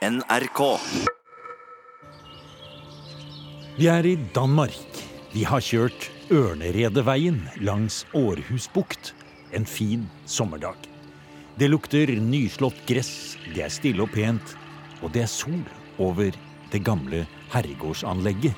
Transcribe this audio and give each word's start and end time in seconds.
NRK. 0.00 0.60
Vi 3.76 3.84
er 3.92 4.06
i 4.08 4.14
Danmark. 4.32 5.00
Vi 5.34 5.42
har 5.44 5.60
kjørt 5.60 6.06
Ørneredeveien 6.32 7.42
langs 7.60 8.06
Århusbukt 8.16 9.10
en 9.52 9.68
fin 9.68 10.06
sommerdag. 10.24 10.78
Det 11.60 11.68
lukter 11.68 12.14
nyslått 12.16 12.80
gress, 12.88 13.36
det 13.52 13.66
er 13.66 13.74
stille 13.74 14.06
og 14.06 14.14
pent, 14.14 14.56
og 15.04 15.12
det 15.12 15.26
er 15.26 15.28
sol 15.28 15.60
over 16.00 16.32
det 16.72 16.80
gamle 16.80 17.26
herregårdsanlegget 17.52 18.56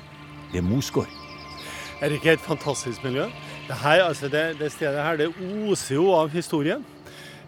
ved 0.55 0.63
Mosgård. 0.63 1.11
Er 1.99 2.07
det 2.07 2.21
ikke 2.21 2.37
et 2.37 2.47
fantastisk 2.47 3.03
miljø? 3.03 3.27
Det, 3.67 3.81
her, 3.83 4.07
altså 4.07 4.31
det, 4.31 4.61
det 4.63 4.71
stedet 4.71 5.03
her 5.03 5.19
det 5.19 5.33
oser 5.67 5.99
jo 5.99 6.07
av 6.15 6.31
historie. 6.31 6.79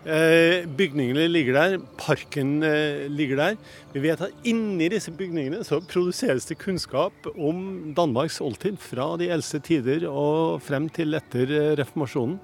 Eh, 0.06 0.68
bygningene 0.70 1.24
ligger 1.32 1.56
der, 1.58 1.76
parken 1.98 2.60
eh, 2.64 3.08
ligger 3.10 3.40
der. 3.40 3.56
Vi 3.94 4.04
vet 4.04 4.22
at 4.22 4.46
inni 4.46 4.86
disse 4.94 5.10
bygningene 5.10 5.64
så 5.66 5.80
produseres 5.82 6.46
det 6.46 6.60
kunnskap 6.62 7.26
om 7.34 7.92
Danmarks 7.98 8.38
oldtid 8.38 8.78
fra 8.78 9.16
de 9.18 9.32
eldste 9.34 9.64
tider 9.66 10.06
og 10.06 10.62
frem 10.62 10.92
til 10.94 11.18
etter 11.18 11.50
eh, 11.50 11.72
reformasjonen. 11.80 12.38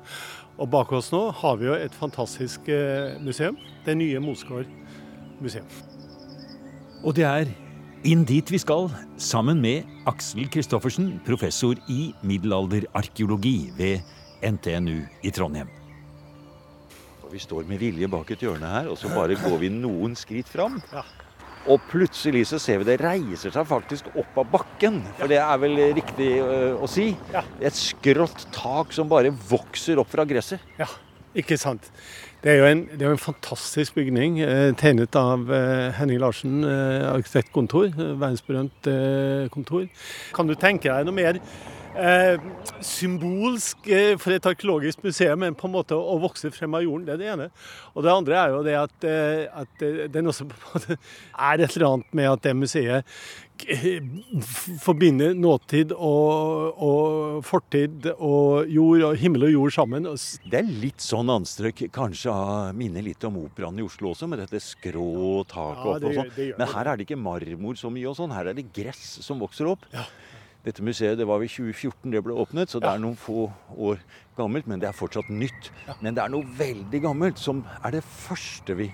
Og 0.57 0.69
bak 0.73 0.91
oss 0.93 1.11
nå 1.13 1.27
har 1.37 1.59
vi 1.61 1.69
jo 1.69 1.77
et 1.77 1.93
fantastisk 1.97 2.67
museum. 3.23 3.55
Det 3.85 3.95
nye 3.97 4.19
Mosgård 4.21 4.69
museum. 5.41 5.65
Og 7.01 7.15
det 7.17 7.25
er 7.25 7.49
inn 8.05 8.25
dit 8.29 8.45
vi 8.51 8.61
skal, 8.61 8.91
sammen 9.17 9.61
med 9.63 9.89
Aksel 10.09 10.49
Kristoffersen, 10.53 11.15
professor 11.25 11.77
i 11.89 12.11
middelalderarkeologi 12.21 13.71
ved 13.77 14.01
NTNU 14.45 14.99
i 15.23 15.33
Trondheim. 15.33 15.80
Vi 17.31 17.39
står 17.39 17.67
med 17.69 17.79
vilje 17.79 18.07
bak 18.11 18.31
et 18.33 18.41
hjørne 18.43 18.67
her, 18.67 18.87
og 18.91 18.97
så 18.99 19.09
bare 19.13 19.37
går 19.39 19.57
vi 19.61 19.69
noen 19.71 20.17
skritt 20.19 20.49
fram. 20.51 20.81
Ja. 20.91 21.03
Og 21.71 21.83
plutselig 21.91 22.47
så 22.49 22.57
ser 22.59 22.81
vi 22.81 22.87
det 22.89 22.97
reiser 22.99 23.53
seg 23.53 23.67
faktisk 23.69 24.09
opp 24.17 24.39
av 24.41 24.49
bakken. 24.51 24.97
For 25.19 25.29
det 25.31 25.37
er 25.39 25.61
vel 25.61 25.77
riktig 25.95 26.31
uh, 26.41 26.81
å 26.81 26.89
si. 26.89 27.11
Ja. 27.31 27.45
Et 27.61 27.77
skrått 27.77 28.47
tak 28.55 28.91
som 28.97 29.07
bare 29.11 29.31
vokser 29.31 30.01
opp 30.01 30.09
fra 30.11 30.25
gresset. 30.27 30.59
Ja, 30.81 30.89
ikke 31.37 31.59
sant. 31.61 31.91
Det 32.41 32.49
er 32.55 32.57
jo 32.57 32.65
en, 32.71 32.79
det 32.89 33.05
er 33.05 33.11
jo 33.11 33.15
en 33.15 33.21
fantastisk 33.21 33.93
bygning, 33.99 34.39
eh, 34.41 34.71
tegnet 34.73 35.13
av 35.15 35.45
eh, 35.53 35.91
Henning 35.93 36.17
Larsen, 36.23 36.63
eh, 36.65 37.05
arkitektkontor. 37.11 37.91
eh, 37.93 38.15
Verdensberømt 38.17 38.89
eh, 38.89 39.45
kontor. 39.53 39.85
Kan 40.33 40.49
du 40.49 40.55
tenke 40.57 40.89
deg 40.89 41.05
noe 41.05 41.13
mer 41.13 41.37
eh, 41.95 42.39
symbolsk 42.85 43.87
eh, 43.91 44.15
for 44.21 44.35
et 44.35 44.49
arkeologisk 44.51 45.03
museum 45.05 45.41
men 45.43 45.57
på 45.57 45.69
en 45.69 45.75
måte 45.75 45.97
å 45.97 46.17
vokse 46.21 46.51
frem 46.53 46.77
av 46.77 46.85
jorden? 46.85 47.05
Det 47.07 47.15
er 47.15 47.21
det 47.21 47.29
ene. 47.33 47.47
Og 47.95 48.05
det 48.05 48.13
andre 48.13 48.41
er 48.41 48.55
jo 48.55 48.65
det 48.65 48.75
at, 48.79 49.07
eh, 49.07 49.45
at 49.63 49.87
den 50.13 50.31
også 50.31 50.49
på 50.49 50.57
en 50.57 50.67
måte 50.75 50.97
er 50.97 51.63
et 51.65 51.77
eller 51.77 51.89
annet 51.91 52.19
med 52.21 52.31
at 52.31 52.45
det 52.47 52.57
museet 52.57 53.15
forbinder 54.81 55.35
nåtid 55.37 55.91
og, 55.93 56.79
og 56.81 57.43
fortid 57.45 58.07
og 58.15 58.69
jord 58.71 59.05
og 59.09 59.19
himmel 59.21 59.47
og 59.49 59.53
jord 59.53 59.75
sammen. 59.75 60.07
Det 60.49 60.61
er 60.61 60.71
litt 60.81 61.03
sånn 61.03 61.29
anstrøk, 61.33 61.85
kanskje 61.93 62.33
minner 62.77 63.05
litt 63.05 63.23
om 63.27 63.37
operaen 63.43 63.79
i 63.79 63.85
Oslo 63.85 64.13
også, 64.15 64.29
med 64.31 64.41
dette 64.43 64.61
skrå 64.63 65.43
taket 65.51 65.85
Ja, 65.85 65.93
opp 65.93 66.09
og 66.09 66.17
sånn. 66.17 66.33
Men 66.57 66.73
her 66.73 66.91
er 66.91 66.97
det 66.97 67.07
ikke 67.07 67.21
marmor 67.21 67.79
så 67.79 67.93
mye 67.93 68.09
og 68.11 68.17
sånn, 68.17 68.33
her 68.35 68.51
er 68.51 68.57
det 68.57 68.69
gress 68.73 69.19
som 69.21 69.41
vokser 69.41 69.69
opp. 69.71 69.85
Ja. 69.93 70.07
Dette 70.65 70.83
museet 70.85 71.17
det 71.17 71.25
var 71.27 71.39
ved 71.41 71.49
2014 71.49 72.11
det 72.13 72.21
ble 72.23 72.35
åpnet, 72.37 72.69
så 72.69 72.79
det 72.79 72.87
Ja. 72.89 72.93
er 72.95 72.99
noen 73.01 73.17
få 73.17 73.51
år 73.77 73.97
gammelt, 74.37 74.67
men 74.67 74.79
det 74.79 74.87
er 74.89 74.93
fortsatt 74.93 75.29
nytt. 75.29 75.71
Men 76.01 76.13
det 76.15 76.23
er 76.23 76.29
noe 76.29 76.45
veldig 76.45 77.01
gammelt 77.01 77.39
som 77.41 77.63
er 77.83 77.91
det 77.91 78.03
første 78.03 78.75
vi 78.77 78.91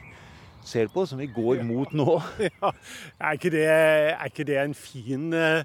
ser 0.63 0.87
på, 0.87 1.05
som 1.07 1.19
vi 1.19 1.27
går 1.27 1.63
mot 1.67 1.91
nå. 1.93 2.21
Ja, 2.61 2.71
er 3.19 3.33
ikke 3.35 3.51
det, 3.51 3.65
er 3.67 4.25
ikke 4.31 4.45
det 4.47 4.57
en 4.63 4.73
fin 4.73 5.33
eh, 5.33 5.63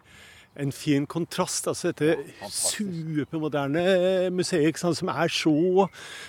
en 0.59 0.73
fin 0.73 1.07
kontrast. 1.07 1.67
altså 1.67 1.93
Dette 1.93 2.19
supermoderne 2.51 4.31
museet 4.35 4.67
ikke 4.69 4.83
sant, 4.83 4.99
som 4.99 5.09
er 5.09 5.31
så, 5.33 5.87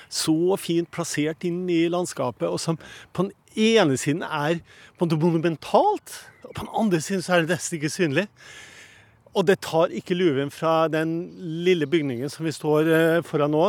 så 0.10 0.36
fint 0.62 0.90
plassert 0.94 1.44
inn 1.48 1.66
i 1.70 1.82
landskapet, 1.92 2.48
og 2.48 2.60
som 2.62 2.78
på 3.14 3.26
den 3.28 3.34
ene 3.56 3.98
siden 4.00 4.24
er 4.24 4.62
på 5.00 5.06
en 5.08 5.20
monumentalt, 5.20 6.16
og 6.44 6.54
på 6.56 6.62
den 6.66 6.72
andre 6.78 7.02
siden 7.04 7.22
så 7.26 7.36
er 7.36 7.44
det 7.44 7.56
nesten 7.58 7.80
ikke 7.80 7.92
synlig. 7.94 8.28
Og 9.34 9.48
det 9.50 9.58
tar 9.66 9.94
ikke 9.98 10.16
luven 10.18 10.52
fra 10.54 10.88
den 10.94 11.14
lille 11.66 11.88
bygningen 11.90 12.30
som 12.30 12.46
vi 12.46 12.54
står 12.54 12.90
eh, 12.94 13.22
foran 13.26 13.54
nå, 13.54 13.64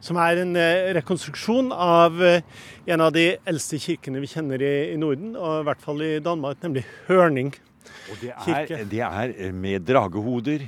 som 0.00 0.16
er 0.20 0.40
en 0.40 0.54
eh, 0.56 0.92
rekonstruksjon 0.96 1.68
av 1.76 2.22
eh, 2.24 2.40
en 2.88 3.04
av 3.04 3.12
de 3.12 3.26
eldste 3.48 3.80
kirkene 3.82 4.22
vi 4.22 4.30
kjenner 4.32 4.64
i, 4.64 4.96
Norden, 5.00 5.34
og 5.36 5.60
i 5.60 5.66
hvert 5.68 5.84
fall 5.84 6.00
i 6.06 6.14
Danmark, 6.24 6.62
nemlig 6.64 6.86
Hørning. 7.10 7.52
Og 8.10 8.16
det 8.22 8.32
Kirke. 8.46 8.80
er, 8.80 8.88
det 8.88 9.04
er 9.04 9.52
med 9.52 9.84
dragehoder 9.88 10.66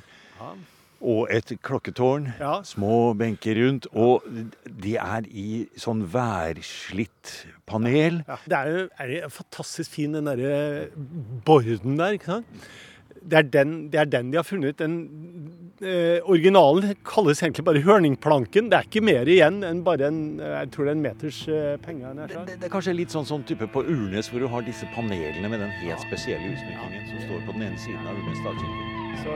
og 1.03 1.27
et 1.35 1.51
klokketårn. 1.65 2.29
Ja. 2.39 2.61
Små 2.67 3.13
benker 3.19 3.59
rundt. 3.59 3.89
Og 3.91 4.23
de 4.65 4.95
er 5.01 5.27
i 5.27 5.65
sånn 5.81 6.05
værslitt 6.13 7.35
panel. 7.69 8.23
Ja, 8.29 8.39
det 8.47 8.59
er 8.61 8.71
jo 8.71 8.87
er 9.03 9.11
det 9.11 9.21
fantastisk 9.35 9.97
fin, 9.97 10.15
den 10.15 10.31
derre 10.31 10.89
borden 11.47 11.99
der, 11.99 12.19
ikke 12.19 12.37
sant? 12.37 12.67
Det 13.23 13.39
er, 13.39 13.47
den, 13.55 13.75
det 13.93 14.01
er 14.01 14.09
den 14.11 14.31
de 14.33 14.39
har 14.41 14.47
funnet. 14.47 14.79
Den 14.79 14.97
eh, 15.81 16.19
originalen 16.25 16.95
kalles 17.07 17.43
egentlig 17.43 17.65
bare 17.69 17.83
hørningplanken. 17.85 18.71
Det 18.73 18.79
er 18.79 18.89
ikke 18.89 19.05
mer 19.05 19.31
igjen 19.31 19.63
enn 19.67 19.85
bare 19.87 20.09
en, 20.11 20.23
jeg 20.43 20.73
tror 20.75 20.89
det 20.89 20.95
er 20.95 20.99
en 20.99 21.05
meters 21.07 21.41
eh, 21.49 21.77
penge. 21.85 22.15
Det, 22.19 22.29
det, 22.35 22.59
det 22.59 22.69
er 22.69 22.75
kanskje 22.75 22.97
litt 22.99 23.15
sånn, 23.15 23.29
sånn 23.29 23.47
type 23.49 23.69
på 23.73 23.85
Urnes, 23.87 24.31
hvor 24.33 24.43
du 24.43 24.49
har 24.51 24.67
disse 24.67 24.89
panelene 24.97 25.49
med 25.53 25.63
den 25.63 25.73
helt 25.83 26.03
spesielle 26.09 26.53
utsmykkingen 26.55 27.09
som 27.13 27.25
står 27.29 27.47
på 27.47 27.57
den 27.57 27.69
ene 27.71 27.79
siden 27.85 28.03
av 28.07 28.19
Urnes 28.19 28.43
stavkirke. 28.43 28.91
Så. 29.23 29.31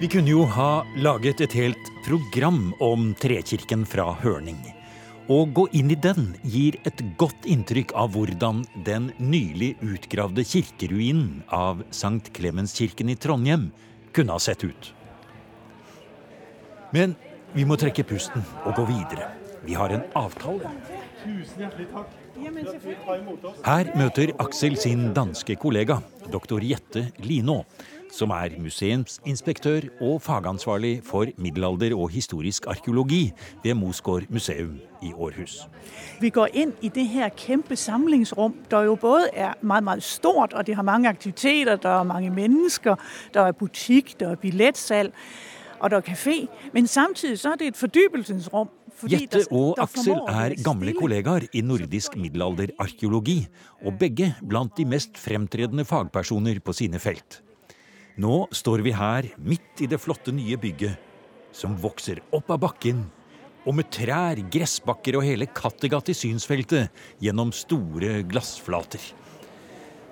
Vi 0.00 0.08
kunne 0.08 0.30
jo 0.30 0.44
ha 0.48 0.70
laget 0.96 1.42
et 1.44 1.52
helt 1.58 1.90
program 2.06 2.70
om 2.80 3.12
Trekirken 3.20 3.84
fra 3.86 4.12
Hørning. 4.22 4.71
Å 5.32 5.44
gå 5.56 5.62
inn 5.78 5.88
i 5.94 5.96
den 5.96 6.32
gir 6.44 6.76
et 6.88 6.98
godt 7.20 7.46
inntrykk 7.48 7.94
av 7.96 8.10
hvordan 8.12 8.64
den 8.84 9.06
nylig 9.22 9.70
utgravde 9.80 10.44
kirkeruinen 10.44 11.44
av 11.48 11.80
Sankt 11.94 12.32
Klemenskirken 12.36 13.08
i 13.08 13.16
Trondheim 13.16 13.70
kunne 14.12 14.36
ha 14.36 14.42
sett 14.42 14.64
ut. 14.66 14.90
Men 16.92 17.14
vi 17.54 17.64
må 17.64 17.78
trekke 17.80 18.04
pusten 18.04 18.44
og 18.66 18.74
gå 18.76 18.84
videre. 18.90 19.30
Vi 19.64 19.78
har 19.78 19.94
en 19.94 20.04
avtale. 20.18 20.74
Tusen 21.22 21.64
hjertelig 21.64 21.88
takk. 21.94 22.18
Her 23.62 23.92
møter 23.96 24.32
Aksel 24.42 24.76
sin 24.80 25.12
danske 25.16 25.54
kollega, 25.60 26.00
doktor 26.32 26.64
Jette 26.64 27.06
Linå, 27.22 27.60
som 28.12 28.30
er 28.30 28.54
museumsinspektør 28.60 29.88
og 30.00 30.22
fagansvarlig 30.22 31.00
for 31.04 31.26
middelalder- 31.36 31.96
og 31.96 32.10
historisk 32.10 32.66
arkeologi 32.66 33.32
ved 33.64 33.74
Mosgård 33.74 34.22
museum 34.28 34.78
i 35.02 35.12
Århus. 35.12 35.68
Vi 36.20 36.30
går 36.30 36.48
inn 36.54 36.74
i 36.82 36.88
det 36.88 37.06
her 37.08 37.28
kjempe 37.36 37.76
samlingsrum, 37.76 38.54
der 38.70 38.82
jo 38.82 38.94
både 38.94 39.30
er 39.32 39.54
meget, 39.60 39.84
meget 39.84 40.02
stort, 40.02 40.52
og 40.52 40.66
det 40.66 40.76
har 40.76 40.82
mange 40.82 41.08
aktiviteter, 41.08 41.76
der 41.76 42.00
er 42.00 42.02
mange 42.02 42.30
mennesker, 42.30 42.96
der 43.34 43.40
er 43.40 43.52
butikk, 43.52 44.20
der 44.20 44.30
er 44.30 44.34
billettsalg 44.34 45.12
og 45.82 45.90
der 45.90 45.96
er 45.96 46.06
kafé. 46.06 46.46
Men 46.72 46.86
samtidig 46.86 47.38
så 47.38 47.52
er 47.52 47.56
det 47.56 47.66
et 47.66 47.76
fordybelsesrum. 47.76 48.68
Jette 49.10 49.46
og 49.50 49.80
Aksel 49.82 50.20
er 50.28 50.54
gamle 50.62 50.92
kollegaer 50.94 51.48
i 51.52 51.60
nordisk 51.60 52.16
middelalderarkeologi, 52.16 53.46
og 53.82 53.96
begge 53.98 54.34
blant 54.48 54.76
de 54.78 54.84
mest 54.84 55.18
fremtredende 55.18 55.84
fagpersoner 55.84 56.60
på 56.64 56.72
sine 56.72 56.98
felt. 56.98 57.42
Nå 58.20 58.44
står 58.52 58.82
vi 58.84 58.92
her 58.92 59.30
midt 59.40 59.80
i 59.80 59.88
det 59.88 60.00
flotte 60.00 60.34
nye 60.36 60.58
bygget, 60.60 60.98
som 61.52 61.76
vokser 61.80 62.20
opp 62.36 62.50
av 62.52 62.60
bakken, 62.66 63.06
og 63.64 63.76
med 63.78 63.88
trær, 63.94 64.40
gressbakker 64.52 65.16
og 65.16 65.24
hele 65.24 65.46
Kattegat 65.46 66.10
i 66.12 66.16
synsfeltet 66.16 66.90
gjennom 67.22 67.52
store 67.56 68.20
glassflater. 68.28 69.00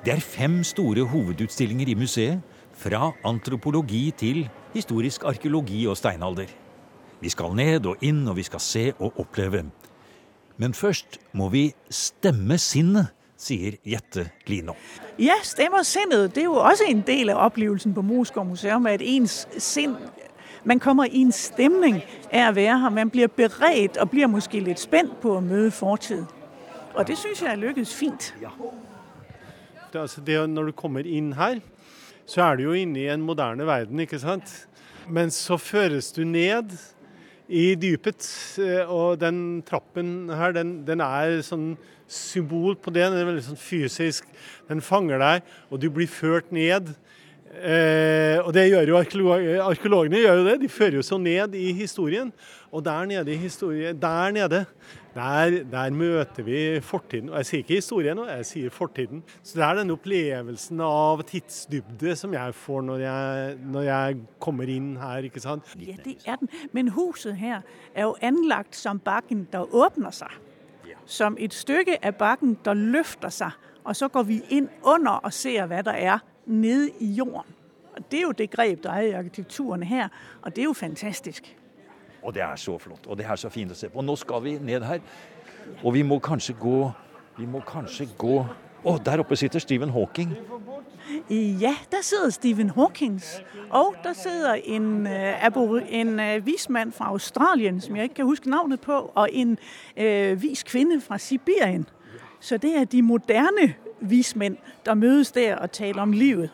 Det 0.01 0.15
er 0.15 0.25
fem 0.25 0.63
store 0.65 1.05
hovedutstillinger 1.11 1.93
i 1.93 1.99
museet, 1.99 2.41
fra 2.81 3.11
antropologi 3.29 4.07
til 4.17 4.47
historisk 4.73 5.27
arkeologi 5.29 5.83
og 5.91 5.99
steinalder. 6.01 6.49
Vi 7.21 7.29
skal 7.29 7.53
ned 7.53 7.85
og 7.91 8.01
inn, 8.01 8.23
og 8.31 8.39
vi 8.39 8.47
skal 8.47 8.63
se 8.65 8.85
og 8.97 9.19
oppleve. 9.21 9.67
Men 10.57 10.73
først 10.73 11.19
må 11.37 11.51
vi 11.53 11.67
stemme 11.93 12.57
sinnet, 12.57 13.13
sier 13.41 13.79
Jette 13.87 14.29
Lino. 14.47 14.75
Ja, 15.19 15.39
stemmer 15.43 15.83
sinnet. 15.83 16.35
Det 16.35 16.45
er 16.45 16.51
jo 16.51 16.59
også 16.61 16.89
en 16.89 17.03
del 17.07 17.33
av 17.33 17.45
opplevelsen 17.47 17.95
på 17.97 18.05
Moskva 18.05 18.45
Museum, 18.45 18.87
at 18.87 19.03
ens 19.05 19.47
sind, 19.59 19.97
man 20.65 20.81
kommer 20.81 21.09
i 21.09 21.23
en 21.25 21.33
stemning 21.33 22.03
av 22.33 22.53
å 22.53 22.57
være 22.59 22.79
her. 22.83 22.95
Man 22.95 23.11
blir 23.11 23.33
beredt 23.33 23.97
og 23.97 24.13
blir 24.13 24.29
måske 24.29 24.61
litt 24.61 24.81
spent 24.81 25.17
på 25.23 25.39
å 25.39 25.45
møte 25.45 25.73
fortid. 25.77 26.25
Og 26.95 27.07
det 27.07 27.17
synes 27.19 27.41
jeg 27.43 27.53
er 27.53 27.61
lykkedes 27.61 27.95
fint. 27.95 28.33
Det, 29.93 29.99
altså 29.99 30.21
det, 30.21 30.39
når 30.51 30.71
du 30.71 30.73
kommer 30.77 31.07
inn 31.07 31.33
her, 31.39 31.63
så 32.27 32.45
er 32.45 32.59
du 32.59 32.69
jo 32.69 32.77
inne 32.77 33.01
i 33.01 33.09
en 33.11 33.23
moderne 33.25 33.67
verden, 33.67 34.01
ikke 34.05 34.21
sant? 34.23 34.53
Men 35.09 35.33
så 35.35 35.57
føres 35.59 36.13
du 36.15 36.23
ned 36.25 36.77
i 37.51 37.75
dypet. 37.79 38.27
Eh, 38.63 38.87
og 38.87 39.21
den 39.21 39.61
trappen 39.67 40.31
her, 40.31 40.55
den, 40.57 40.81
den 40.87 41.03
er 41.05 41.41
sånn 41.47 41.75
symbol 42.11 42.79
på 42.79 42.93
det. 42.95 43.09
Den 43.11 43.21
er 43.21 43.29
veldig 43.29 43.47
sånn 43.51 43.61
fysisk. 43.61 44.29
Den 44.71 44.83
fanger 44.85 45.23
deg, 45.23 45.55
og 45.71 45.83
du 45.83 45.91
blir 45.93 46.11
ført 46.11 46.55
ned. 46.55 46.95
Eh, 47.51 48.39
og 48.47 48.53
det 48.55 48.69
gjør 48.71 48.93
jo 48.93 48.99
Arkeologene 49.01 50.21
gjør 50.23 50.37
jo 50.39 50.45
det, 50.47 50.61
de 50.63 50.69
fører 50.71 51.01
jo 51.01 51.03
så 51.03 51.17
ned 51.19 51.57
i 51.59 51.73
historien. 51.75 52.31
Og 52.71 52.85
der 52.85 53.05
nede 53.11 53.33
i 53.33 53.37
historien, 53.37 53.99
der 53.99 54.31
nede, 54.31 54.65
der, 55.15 55.65
der, 55.73 55.91
møter 55.91 56.43
vi 56.47 56.81
fortiden. 56.81 57.29
Og 57.29 57.37
jeg 57.37 57.47
sier 57.47 57.65
ikke 57.65 57.81
historien 57.81 58.17
nå, 58.17 58.29
jeg 58.31 58.47
sier 58.47 58.71
fortiden. 58.71 59.25
Så 59.43 59.59
det 59.59 59.67
er 59.67 59.81
den 59.81 59.91
opplevelsen 59.91 60.81
av 60.87 61.25
tidsdybde 61.27 62.15
som 62.17 62.39
jeg 62.39 62.55
får 62.55 62.87
når 62.87 63.03
jeg, 63.03 63.59
når 63.75 63.89
jeg 63.89 64.21
kommer 64.39 64.71
inn 64.71 64.95
her, 65.03 65.27
ikke 65.27 65.43
sant. 65.43 65.75
Ja, 65.83 65.99
det 66.05 66.21
er 66.27 66.39
den. 66.39 66.55
Men 66.73 66.95
huset 66.95 67.35
her 67.35 67.67
er 67.95 68.07
jo 68.07 68.15
anlagt 68.23 68.79
som 68.79 69.03
bakken 69.03 69.49
der 69.51 69.67
åpner 69.75 70.15
seg. 70.15 70.39
Som 71.11 71.35
et 71.41 71.55
stykke 71.55 71.99
av 71.99 72.15
bakken 72.15 72.55
der 72.65 72.79
løfter 72.79 73.35
seg. 73.35 73.59
Og 73.83 73.97
så 73.97 74.07
går 74.09 74.23
vi 74.29 74.43
inn 74.55 74.69
under 74.87 75.19
og 75.25 75.33
ser 75.35 75.67
hva 75.67 75.83
det 75.83 75.99
er 75.99 76.21
nede 76.51 76.91
i 77.01 77.07
jorden. 77.07 77.55
Og 77.97 78.11
Det 78.11 78.19
er 78.19 78.23
jo 78.23 78.33
det 78.33 78.51
grep 78.51 78.83
der 78.83 78.91
er 78.91 79.01
i 79.01 79.11
arkitekturen 79.11 79.83
her, 79.83 80.09
og 80.43 80.57
det 80.57 80.63
er 80.63 80.65
jo 80.65 80.73
fantastisk. 80.73 81.57
Og 82.23 82.35
det 82.35 82.43
er 82.43 82.57
så 82.57 82.79
flott, 82.79 83.07
og 83.07 83.19
det 83.19 83.27
er 83.27 83.37
så 83.37 83.49
fint 83.49 83.73
å 83.73 83.75
se 83.75 83.89
på. 83.89 84.03
Nå 84.03 84.17
skal 84.17 84.43
vi 84.45 84.59
ned 84.59 84.85
her, 84.85 85.01
og 85.83 85.95
vi 85.95 86.03
må 86.03 86.19
kanskje 86.19 86.55
gå 86.61 86.91
Vi 87.39 87.47
må 87.47 87.61
kanskje 87.65 88.05
gå 88.19 88.47
Å, 88.85 88.99
der 88.99 89.21
oppe 89.21 89.37
sitter 89.37 89.61
Stephen 89.61 89.91
Hawking. 89.91 90.31
Ja, 91.61 91.75
der 91.93 92.03
sitter 92.03 92.31
Stephen 92.31 92.71
Hawking. 92.71 93.21
Og 93.71 93.95
der 94.05 94.13
sitter 94.13 94.55
en, 94.65 95.07
uh, 95.07 95.83
en 95.89 96.21
uh, 96.21 96.47
vismann 96.47 96.93
fra 96.93 97.05
Australien, 97.05 97.81
som 97.81 97.97
jeg 97.97 98.03
ikke 98.03 98.15
kan 98.15 98.25
huske 98.25 98.51
navnet 98.51 98.81
på, 98.81 99.13
og 99.15 99.29
en 99.33 99.59
uh, 100.01 100.43
vis 100.43 100.63
kvinne 100.63 101.01
fra 101.01 101.19
Sibirien. 101.19 101.87
Så 102.41 102.57
det 102.57 102.77
er 102.77 102.85
de 102.85 103.03
moderne 103.03 103.75
vismenn 104.01 104.59
der 104.87 104.95
møtes 104.95 105.33
der 105.33 105.57
og 105.57 105.73
taler 105.73 106.03
om 106.03 106.13
livet. 106.13 106.51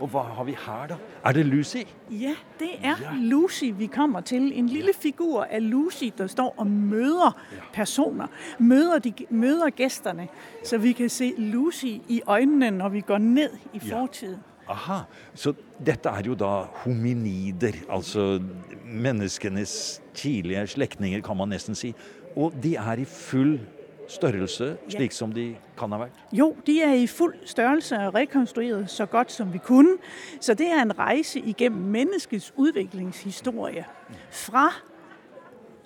Og 0.00 0.10
hva 0.12 0.22
har 0.36 0.44
vi 0.44 0.52
her, 0.52 0.86
da? 0.90 0.96
Er 1.24 1.32
det 1.32 1.46
Lucy? 1.46 1.86
Ja, 2.10 2.34
det 2.60 2.72
er 2.82 2.98
ja. 3.00 3.12
Lucy 3.16 3.70
vi 3.78 3.86
kommer 3.86 4.20
til. 4.20 4.50
En 4.52 4.68
lille 4.68 4.92
figur 4.92 5.44
av 5.44 5.62
Lucy 5.62 6.10
der 6.18 6.26
står 6.26 6.54
og 6.56 6.66
møter 6.66 7.38
personer. 7.72 8.28
Møter, 8.58 8.98
de, 8.98 9.12
møter 9.30 9.72
gjestene. 9.76 10.28
Så 10.64 10.78
vi 10.78 10.92
kan 10.92 11.08
se 11.08 11.32
Lucy 11.38 11.96
i 12.08 12.20
øynene 12.28 12.70
når 12.76 12.88
vi 12.88 13.00
går 13.00 13.18
ned 13.18 13.56
i 13.72 13.80
fortiden. 13.80 14.36
Ja. 14.36 14.52
Aha, 14.68 14.98
Så 15.34 15.52
dette 15.86 16.10
er 16.10 16.26
jo 16.26 16.34
da 16.34 16.66
hominider, 16.82 17.72
altså 17.88 18.40
menneskenes 18.84 20.02
tidlige 20.14 20.66
slektninger, 20.66 21.20
kan 21.22 21.36
man 21.36 21.48
nesten 21.48 21.74
si. 21.74 21.94
Og 22.36 22.52
de 22.62 22.74
er 22.76 22.98
i 22.98 23.04
full 23.04 23.60
størrelse, 24.08 24.76
slik 24.88 25.12
som 25.12 25.32
de 25.32 25.56
kan 25.78 25.92
ha 25.92 25.98
vært? 25.98 26.18
Jo, 26.32 26.56
de 26.66 26.80
er 26.82 26.92
i 26.94 27.06
full 27.06 27.34
størrelse 27.44 27.98
og 28.06 28.14
rekonstruert 28.14 28.90
så 28.90 29.06
godt 29.06 29.32
som 29.32 29.52
vi 29.52 29.58
kunne. 29.58 29.96
Så 30.40 30.54
det 30.54 30.66
er 30.72 30.82
en 30.82 30.98
reise 30.98 31.40
igjennom 31.40 31.80
menneskets 31.80 32.52
utviklingshistorie. 32.56 33.84
Fra 34.30 34.68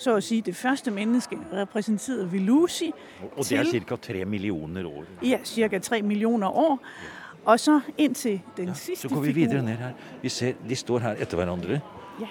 så 0.00 0.14
å 0.16 0.20
si 0.24 0.40
det 0.40 0.54
første 0.56 0.90
mennesket, 0.90 1.38
representert 1.52 2.32
ved 2.32 2.40
Lucy. 2.40 2.88
Og 3.36 3.44
det 3.44 3.58
er 3.58 3.80
ca. 3.84 3.96
tre 3.96 4.24
millioner 4.24 4.86
år? 4.88 5.04
Ja, 5.22 5.38
ca. 5.44 5.78
tre 5.78 6.02
millioner 6.02 6.48
år. 6.48 6.78
Og 7.44 7.60
så 7.60 7.80
inntil 7.98 8.40
den 8.56 8.68
ja, 8.68 8.74
siste 8.74 9.08
Så 9.08 9.14
går 9.14 9.20
vi 9.20 9.32
videre 9.32 9.62
ned 9.62 9.76
her. 9.76 9.92
Vi 10.22 10.28
ser, 10.28 10.54
De 10.68 10.76
står 10.76 10.98
her 10.98 11.20
etter 11.20 11.36
hverandre. 11.36 11.80
Ja. 12.20 12.28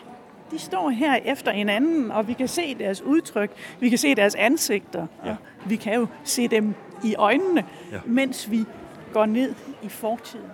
De 0.51 0.59
står 0.59 0.89
her 0.89 1.19
efter 1.25 1.51
hinanden, 1.51 2.11
og 2.11 2.27
vi 2.27 2.33
kan 2.33 2.47
se 2.47 2.75
deres 2.79 3.01
uttrykk, 3.01 3.51
vi 3.79 3.89
kan 3.89 3.97
se 3.97 4.15
deres 4.15 4.35
ansikter. 4.35 5.07
Ja. 5.25 5.35
Vi 5.65 5.75
kan 5.75 5.93
jo 5.93 6.07
se 6.23 6.47
dem 6.47 6.73
i 7.03 7.15
øynene 7.19 7.65
ja. 7.91 7.99
mens 8.05 8.51
vi 8.51 8.65
går 9.13 9.25
ned 9.25 9.53
i 9.83 9.89
fortiden. 9.89 10.49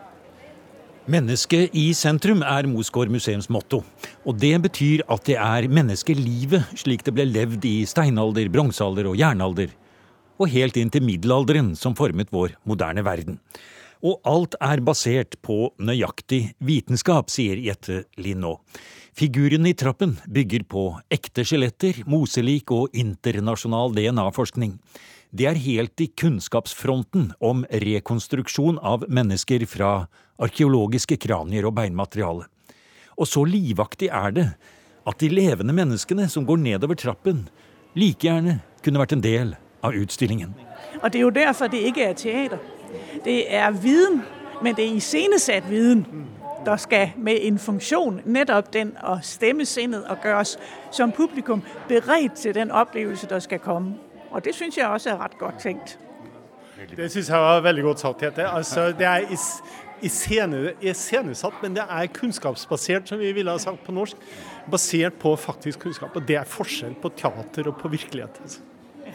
Mennesket 1.06 1.76
i 1.78 1.92
sentrum 1.94 2.40
er 2.42 2.66
Mosgård 2.66 3.12
museums 3.14 3.46
motto. 3.54 3.84
Og 4.26 4.40
det 4.42 4.56
betyr 4.64 5.04
at 5.06 5.22
det 5.28 5.36
er 5.38 5.68
menneskelivet 5.70 6.66
slik 6.82 7.04
det 7.06 7.14
ble 7.14 7.28
levd 7.30 7.68
i 7.70 7.76
steinalder, 7.86 8.50
bronsealder 8.50 9.12
og 9.12 9.20
jernalder. 9.20 9.70
Og 10.42 10.50
helt 10.50 10.80
inn 10.82 10.90
til 10.90 11.06
middelalderen 11.06 11.76
som 11.78 11.94
formet 11.96 12.34
vår 12.34 12.58
moderne 12.66 13.06
verden. 13.06 13.38
Og 14.02 14.18
alt 14.26 14.58
er 14.58 14.82
basert 14.86 15.38
på 15.46 15.70
nøyaktig 15.78 16.56
vitenskap, 16.58 17.30
sier 17.30 17.62
Jette 17.62 18.04
Linnå. 18.18 18.58
Figurene 19.16 19.70
i 19.70 19.74
trappen 19.74 20.18
bygger 20.28 20.66
på 20.68 20.82
ekte 21.08 21.46
skjeletter, 21.48 22.02
moselik 22.04 22.72
og 22.76 22.92
internasjonal 23.00 23.94
DNA-forskning. 23.96 24.74
Det 25.32 25.48
er 25.48 25.62
helt 25.64 26.04
i 26.04 26.10
kunnskapsfronten 26.20 27.30
om 27.40 27.64
rekonstruksjon 27.72 28.76
av 28.84 29.06
mennesker 29.08 29.64
fra 29.72 30.10
arkeologiske 30.36 31.16
kranier 31.24 31.64
og 31.64 31.78
beinmateriale. 31.80 32.50
Og 33.16 33.32
så 33.32 33.46
livaktig 33.48 34.12
er 34.12 34.36
det 34.36 34.48
at 35.08 35.24
de 35.24 35.32
levende 35.32 35.72
menneskene 35.80 36.28
som 36.28 36.44
går 36.44 36.60
nedover 36.68 37.00
trappen, 37.00 37.46
like 37.96 38.28
gjerne 38.28 38.60
kunne 38.84 39.00
vært 39.00 39.16
en 39.16 39.24
del 39.24 39.56
av 39.80 39.96
utstillingen. 39.96 40.52
Og 41.00 41.08
Det 41.08 41.22
er 41.22 41.24
jo 41.24 41.32
derfor 41.32 41.72
det 41.72 41.86
ikke 41.88 42.10
er 42.10 42.20
teater. 42.20 42.60
Det 43.24 43.46
er 43.48 43.72
viden, 43.72 44.26
men 44.60 44.76
det 44.76 44.90
er 44.90 45.00
iscenesatt 45.00 45.72
viden 45.72 46.04
der 46.66 46.78
skal 46.78 47.12
med 47.18 47.38
en 47.42 47.60
funksjon, 47.60 48.22
nettopp 48.26 48.74
den 48.74 48.96
å 49.04 49.18
stemme 49.22 49.66
sindet 49.66 50.04
og 50.10 50.18
gøre 50.24 50.42
os 50.44 50.58
som 50.92 51.12
publikum 51.12 51.64
beredt 51.88 52.36
til 52.42 52.56
den 52.56 52.72
oplevelse, 52.72 53.28
der 53.30 53.40
skal 53.40 53.60
komme. 53.60 53.96
Og 54.32 54.46
det 54.46 54.56
synes 54.56 54.78
jeg 54.78 54.88
også 54.88 55.10
er 55.10 55.22
rett 55.22 55.38
godt 55.40 55.60
tenkt. 55.64 55.98
Det 56.98 57.12
synes 57.12 57.30
jeg 57.30 57.40
var 57.40 57.62
veldig 57.64 57.84
godt 57.84 58.00
sagt, 58.00 58.20
Tete. 58.20 58.48
Altså, 58.50 58.90
det 58.92 59.08
er 59.08 59.24
iscenesatt, 60.84 61.62
men 61.64 61.76
det 61.78 61.86
er 61.90 62.12
kunnskapsbasert, 62.14 63.08
som 63.10 63.20
vi 63.20 63.32
ville 63.32 63.52
ha 63.52 63.58
sagt 63.62 63.86
på 63.86 63.96
norsk. 63.96 64.18
Basert 64.72 65.14
på 65.22 65.36
faktisk 65.40 65.80
kunnskap. 65.80 66.16
Og 66.16 66.28
det 66.28 66.36
er 66.36 66.44
forskjell 66.50 66.98
på 67.02 67.10
teater 67.16 67.72
og 67.72 67.78
på 67.80 67.88
virkelighet. 67.94 68.42
Altså. 68.44 68.60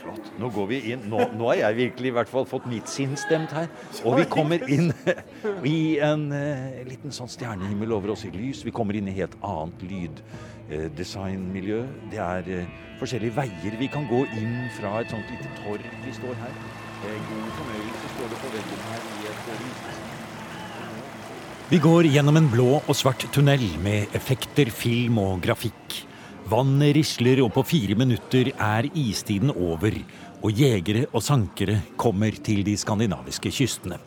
Flott. 0.00 0.30
Nå 0.40 0.48
går 0.54 0.66
vi 0.70 0.78
inn. 0.92 1.02
Nå, 1.12 1.20
nå, 1.36 1.48
har 1.50 1.60
jeg 1.60 1.78
virkelig 1.78 2.10
i 2.10 2.14
hvert 2.16 2.30
fall 2.30 2.46
fått 2.48 2.66
mitt 2.70 2.88
sinn 2.90 3.16
stemt 3.20 3.52
her. 3.56 3.68
Og 4.04 4.18
vi 4.20 4.26
kommer 4.30 4.64
inn 4.70 4.92
i 5.68 5.98
en 6.04 6.28
uh, 6.32 6.80
liten 6.88 7.14
sånn 7.14 7.30
stjernehimmel 7.30 7.92
over 7.96 8.14
oss 8.14 8.24
i 8.28 8.32
lys. 8.34 8.64
Vi 8.66 8.74
kommer 8.74 8.96
inn 8.98 9.10
i 9.10 9.16
helt 9.18 9.36
annet 9.46 9.84
lyddesignmiljø. 9.92 11.82
Uh, 11.84 12.06
det 12.12 12.22
er 12.24 12.52
uh, 12.62 12.78
forskjellige 13.00 13.36
veier 13.40 13.80
vi 13.80 13.90
kan 13.92 14.08
gå 14.10 14.24
inn 14.40 14.56
fra 14.78 15.00
et 15.00 15.12
sånt 15.12 15.28
lite 15.32 15.52
torg 15.62 15.84
vi 16.04 16.16
står 16.16 16.36
her. 16.42 16.62
god 17.04 17.50
fornøyelse 17.60 18.14
står 18.16 18.32
det 18.32 18.40
på 18.44 18.54
veggen 18.56 18.86
her 18.88 19.10
i 19.16 19.28
et 19.32 19.52
lys. 19.60 20.08
Vi 21.70 21.78
går 21.78 22.08
gjennom 22.10 22.34
en 22.34 22.48
blå 22.50 22.80
og 22.80 22.96
svart 22.98 23.22
tunnel 23.30 23.62
med 23.78 24.10
effekter, 24.18 24.72
film 24.74 25.20
og 25.22 25.36
grafikk. 25.44 26.00
Vannet 26.50 26.96
risler, 26.96 27.38
og 27.44 27.52
på 27.54 27.62
fire 27.62 27.94
minutter 27.98 28.48
er 28.50 28.88
istiden 28.98 29.52
over, 29.52 29.94
og 30.42 30.56
jegere 30.56 31.04
og 31.12 31.22
sankere 31.22 31.76
kommer 32.00 32.34
til 32.42 32.64
de 32.66 32.74
skandinaviske 32.80 33.52
kystene. 33.54 34.00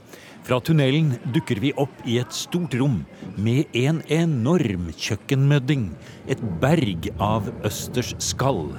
Fra 0.43 0.57
tunnelen 0.59 1.13
dukker 1.31 1.62
vi 1.63 1.71
opp 1.79 2.01
i 2.09 2.17
et 2.19 2.35
stort 2.35 2.73
rom 2.75 2.97
med 3.39 3.71
en 3.79 4.01
enorm 4.12 4.89
kjøkkenmødding, 4.91 5.85
et 6.27 6.41
berg 6.59 7.07
av 7.23 7.47
østers 7.63 8.12
skall, 8.19 8.73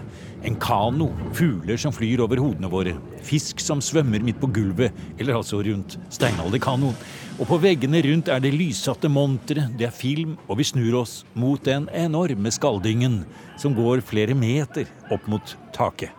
en 0.45 0.59
kano, 0.61 1.09
fugler 1.33 1.81
som 1.81 1.95
flyr 1.97 2.21
over 2.27 2.43
hodene 2.45 2.69
våre, 2.69 2.93
fisk 3.25 3.65
som 3.65 3.81
svømmer 3.81 4.21
midt 4.27 4.43
på 4.43 4.51
gulvet, 4.53 4.93
eller 5.17 5.41
altså 5.41 5.63
rundt 5.65 5.97
steinalderkanoen. 6.13 6.99
Og 7.35 7.49
på 7.51 7.57
veggene 7.59 7.99
rundt 8.05 8.29
er 8.31 8.39
det 8.39 8.53
lyssatte 8.55 9.09
montre, 9.11 9.65
det 9.79 9.89
er 9.89 9.95
film, 9.95 10.37
og 10.47 10.61
vi 10.61 10.67
snur 10.69 11.01
oss 11.01 11.15
mot 11.35 11.59
den 11.67 11.89
enorme 11.91 12.51
skalldyngen 12.55 13.25
som 13.59 13.75
går 13.75 14.05
flere 14.07 14.37
meter 14.39 14.87
opp 15.11 15.27
mot 15.27 15.57
taket. 15.75 16.15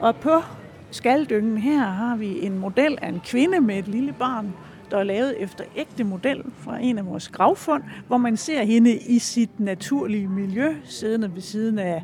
Og 0.00 0.20
på 0.20 0.36
skalldyngen 0.92 1.56
her 1.64 1.80
har 1.80 2.20
vi 2.20 2.34
en 2.46 2.58
modell 2.60 2.98
av 3.00 3.08
en 3.08 3.22
kvinne 3.24 3.62
med 3.64 3.86
et 3.86 3.88
lille 3.88 4.12
barn 4.12 4.52
der 4.90 4.98
er 4.98 5.08
lavet 5.08 5.42
efter 5.42 5.64
ekte 5.76 6.04
modell 6.04 6.44
fra 6.60 6.78
en 6.80 7.00
av 7.00 7.08
våre 7.08 7.32
gravfund, 7.32 7.82
hvor 8.08 8.20
man 8.20 8.36
ser 8.36 8.64
henne 8.64 8.94
i 8.96 9.18
sitt 9.18 9.60
naturlige 9.60 10.28
miljø, 10.28 10.74
siddende 10.84 11.34
ved 11.34 11.42
siden 11.42 11.78
av 11.78 12.00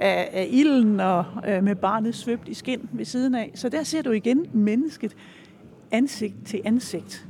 af, 0.00 0.28
af 0.32 0.48
ilden 0.50 1.00
og 1.00 1.24
øh, 1.48 1.64
med 1.64 1.74
barnet 1.74 2.14
svøbt 2.14 2.48
i 2.48 2.54
skinn 2.54 2.88
ved 2.92 3.04
siden 3.04 3.34
av. 3.34 3.46
Så 3.54 3.68
der 3.68 3.82
ser 3.82 4.02
du 4.02 4.10
igjen 4.10 4.46
mennesket 4.52 5.16
ansikt 5.90 6.46
til 6.46 6.60
ansigt, 6.64 7.26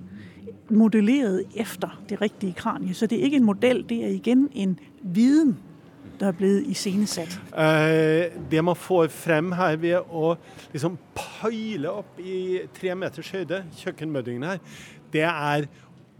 modelleret 0.70 1.56
efter 1.56 1.96
det 2.08 2.20
riktige 2.20 2.54
kranie. 2.58 2.94
Så 2.94 3.06
det 3.06 3.18
er 3.18 3.28
ikke 3.28 3.40
en 3.40 3.48
modell, 3.48 3.82
det 3.88 4.04
er 4.04 4.14
igjen 4.14 4.48
en 4.54 4.78
viden, 5.02 5.56
der 6.20 6.30
er 6.30 6.36
blitt 6.36 6.68
iscenesatt. 6.68 7.38
Eh, 7.56 8.30
det 8.50 8.64
man 8.64 8.76
får 8.76 9.08
frem 9.14 9.52
her 9.56 9.76
ved 9.80 10.12
å 10.12 10.34
liksom 10.72 10.98
peile 11.16 11.92
opp 12.02 12.20
i 12.20 12.66
tre 12.76 12.94
meters 12.98 13.30
høyde, 13.32 13.64
kjøkkenmøddingen 13.80 14.48
her, 14.50 14.60
det 15.12 15.26
er 15.26 15.68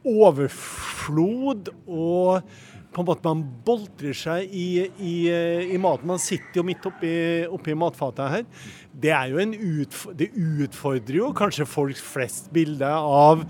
overflod 0.07 1.69
og 1.85 2.47
på 2.90 3.02
en 3.02 3.07
måte 3.07 3.28
man 3.28 3.42
boltrer 3.66 4.16
seg 4.16 4.50
i, 4.50 4.83
i, 4.99 5.14
i 5.75 5.78
maten. 5.78 6.09
Man 6.11 6.23
sitter 6.23 6.59
jo 6.59 6.64
midt 6.66 6.87
oppi, 6.88 7.12
oppi 7.47 7.76
matfatet 7.78 8.33
her. 8.33 8.49
Det, 8.90 9.12
utf 9.61 10.09
det 10.19 10.33
utfordrer 10.35 11.21
jo 11.21 11.30
kanskje 11.37 11.69
folk 11.71 12.00
flest 12.02 12.50
bilde 12.54 12.90
av 12.90 13.45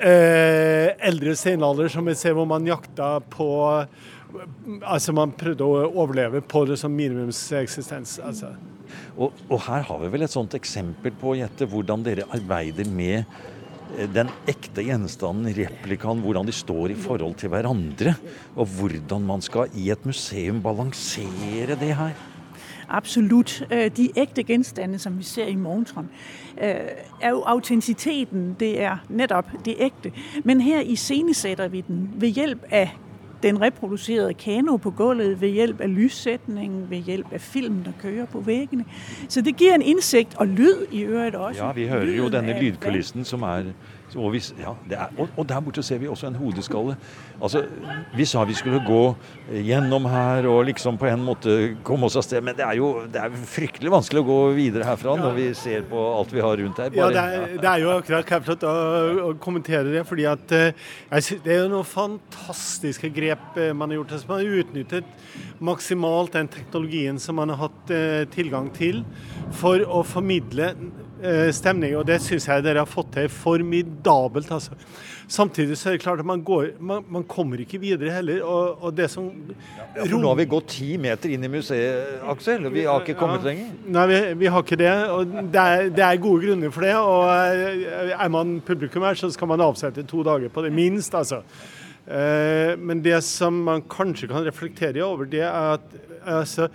eh, 0.00 0.94
eldre 1.08 1.34
steinalder, 1.38 1.88
som 1.92 2.06
vi 2.08 2.16
ser 2.18 2.36
hvor 2.36 2.48
man 2.48 2.66
jakta 2.68 3.16
på 3.32 3.48
Altså 4.82 5.12
Man 5.14 5.30
prøvde 5.38 5.62
å 5.62 5.84
overleve 5.92 6.40
på 6.42 6.64
det 6.66 6.74
som 6.80 6.90
minimumseksistens. 6.90 8.16
altså. 8.18 8.48
Og, 9.14 9.30
og, 9.46 9.60
her 9.68 9.84
har 9.86 10.00
vi 10.02 10.10
vel 10.10 10.26
et 10.26 10.32
sånt 10.32 10.56
eksempel 10.58 11.14
på 11.20 11.36
Jette, 11.38 11.68
hvordan 11.70 12.02
dere 12.02 12.26
arbeider 12.34 12.88
med 12.90 13.20
eh, 13.22 14.08
den 14.10 14.32
ekte 14.50 14.82
gjenstanden, 14.82 15.52
replikaen, 15.54 16.22
hvordan 16.24 16.50
de 16.50 16.56
står 16.56 16.96
i 16.96 16.98
forhold 16.98 17.38
til 17.38 17.54
hverandre. 17.54 18.16
Og 18.58 18.74
hvordan 18.74 19.22
man 19.30 19.44
skal 19.44 19.70
i 19.78 19.86
et 19.94 20.02
museum 20.08 20.58
balansere 20.64 21.78
det 21.78 21.94
her. 21.94 22.18
Absolutt. 22.88 23.66
Øh, 23.72 23.90
de 23.96 24.08
ægte 24.16 24.42
genstande, 24.42 24.98
som 24.98 25.18
vi 25.18 25.24
ser 25.24 25.46
i 25.46 25.54
Morgentrond, 25.54 26.06
øh, 26.62 26.70
er 27.20 27.30
jo 27.30 27.42
autenticiteten. 27.42 28.56
Det 28.60 28.82
er 28.82 28.96
netop 29.08 29.46
det 29.64 29.74
ægte. 29.78 30.12
Men 30.44 30.60
her 30.60 30.80
iscenesetter 30.80 31.68
vi 31.68 31.80
den 31.80 32.10
ved 32.14 32.28
hjelp 32.28 32.64
av 32.70 32.88
den 33.44 33.60
reproducerede 33.60 34.34
kano 34.34 34.76
på 34.76 34.90
gulvet 34.90 35.40
ved 35.40 35.48
hjelp 35.48 35.80
av 35.80 35.88
lyssætningen, 35.88 36.90
ved 36.90 36.98
hjelp 36.98 37.32
av 37.32 37.38
filmen, 37.38 37.82
der 37.84 37.92
kører 38.02 38.26
på 38.26 38.40
væggene. 38.40 38.84
Så 39.28 39.40
det 39.40 39.56
giver 39.56 39.74
en 39.74 39.82
indsigt 39.82 40.34
og 40.36 40.46
lyd 40.46 40.86
i 40.92 41.04
øret 41.04 41.34
også. 41.34 41.64
Ja, 41.64 41.72
vi 41.72 41.86
hører 41.86 42.16
jo 42.16 42.28
denne 42.28 42.60
lydkulissen 42.60 43.24
som 43.24 43.42
er 43.42 43.62
vi, 44.14 44.40
ja, 44.60 44.74
er, 44.90 45.10
og, 45.18 45.42
der 45.48 45.60
borte 45.64 45.82
ser 45.84 45.98
vi 46.02 46.08
også 46.10 46.28
en 46.28 46.38
hodeskalle. 46.38 46.96
Altså, 47.42 47.64
Vi 48.16 48.24
sa 48.24 48.44
vi 48.44 48.54
skulle 48.54 48.80
gå 48.84 49.02
gjennom 49.50 50.06
her 50.06 50.46
og 50.46 50.64
liksom 50.68 50.98
på 50.98 51.08
en 51.10 51.24
måte 51.24 51.76
komme 51.86 52.06
oss 52.06 52.16
av 52.16 52.24
sted, 52.26 52.42
men 52.44 52.56
det 52.56 52.64
er 52.66 52.78
jo 52.78 52.90
det 53.10 53.20
er 53.20 53.34
fryktelig 53.34 53.92
vanskelig 53.92 54.22
å 54.22 54.28
gå 54.28 54.38
videre 54.56 54.86
herfra 54.86 55.16
når 55.18 55.34
vi 55.38 55.46
ser 55.58 55.86
på 55.88 55.98
alt 56.14 56.34
vi 56.34 56.44
har 56.44 56.56
rundt 56.60 56.82
her. 56.82 56.92
Bare, 56.94 57.00
ja, 57.00 57.10
det 57.10 57.24
er, 57.24 57.56
det 57.62 57.70
er, 57.70 57.82
jo 57.82 57.92
akkurat 57.94 58.30
kjempeflott 58.30 58.66
å, 58.68 58.74
å, 59.28 59.32
kommentere 59.42 59.90
det, 59.90 60.04
fordi 60.08 60.28
at 60.30 60.54
synes, 60.54 61.42
det 61.44 61.56
er 61.56 61.64
jo 61.64 61.72
noen 61.72 61.88
fantastiske 61.88 63.10
grep 63.14 63.58
uh, 63.58 63.72
man 63.76 63.90
har 63.90 64.00
gjort. 64.00 64.16
Altså, 64.16 64.30
man 64.30 64.42
har 64.42 64.62
utnyttet 64.62 65.60
maksimalt 65.64 66.36
den 66.36 66.50
teknologien 66.52 67.18
som 67.22 67.40
man 67.40 67.52
har 67.54 67.66
hatt 67.66 67.94
uh, 67.94 68.22
tilgang 68.34 68.70
til, 68.74 69.02
for 69.58 69.82
å 69.84 70.04
formidle 70.06 70.74
Eh, 70.74 71.03
stemning, 71.56 71.96
og 71.96 72.06
det 72.08 72.20
syns 72.22 72.48
jeg 72.50 72.64
dere 72.64 72.84
har 72.84 72.90
fått 72.90 73.14
til 73.16 73.28
formidabelt. 73.32 74.50
altså. 74.52 74.76
Samtidig 75.28 75.78
så 75.78 75.88
er 75.88 75.96
det 75.96 76.02
klart 76.02 76.20
at 76.20 76.26
man, 76.26 76.42
går, 76.44 76.66
man, 76.80 77.04
man 77.08 77.24
kommer 77.24 77.60
ikke 77.60 77.80
videre 77.80 78.12
heller. 78.12 78.42
og, 78.42 78.82
og 78.84 78.96
det 78.96 79.08
som... 79.10 79.30
Ja, 79.96 80.04
for 80.04 80.18
nå 80.18 80.28
har 80.28 80.36
vi 80.36 80.46
gått 80.50 80.68
ti 80.74 80.88
meter 81.00 81.32
inn 81.32 81.46
i 81.46 81.50
museet, 81.50 82.18
Aksel. 82.28 82.68
Vi 82.74 82.84
har 82.84 83.00
ikke 83.00 83.16
kommet 83.18 83.40
ja, 83.40 83.52
lenger. 83.52 83.70
Nei, 83.96 84.04
vi, 84.10 84.18
vi, 84.42 84.50
har 84.52 84.66
ikke 84.66 84.80
det. 84.80 84.92
og 85.14 85.32
det 85.54 85.62
er, 85.62 85.88
det 85.94 86.04
er, 86.04 86.20
gode 86.24 86.44
grunner 86.44 86.74
for 86.74 86.86
det. 86.86 86.92
og 86.98 87.24
eh, 87.32 88.12
Er 88.18 88.34
man 88.36 88.58
publikum 88.66 89.06
her, 89.06 89.16
så 89.18 89.32
skal 89.32 89.50
man 89.50 89.64
avsette 89.64 90.04
to 90.08 90.22
dager 90.26 90.52
på 90.52 90.66
det, 90.66 90.74
minst. 90.76 91.14
altså. 91.14 91.40
Eh, 92.04 92.74
men 92.76 93.00
det 93.04 93.16
som 93.24 93.62
man 93.64 93.84
kanskje 93.88 94.28
kan 94.28 94.44
reflektere 94.44 95.04
over, 95.06 95.28
det 95.30 95.40
er 95.46 95.78
at 95.78 95.94
altså, 96.20 96.68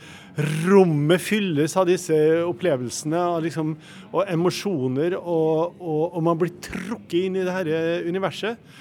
rommet 0.65 1.21
fylles 1.21 1.75
av 1.77 1.85
disse 1.89 2.15
opplevelsene 2.47 3.21
liksom, 3.45 3.75
og 4.09 4.23
emosjoner, 4.25 5.17
og, 5.19 5.77
og, 5.77 6.03
og, 6.07 6.21
man 6.25 6.39
blir 6.39 6.55
trukket 6.65 7.19
inn 7.21 7.37
i 7.37 7.45
det 7.45 7.59
dette 7.67 8.09
universet. 8.09 8.71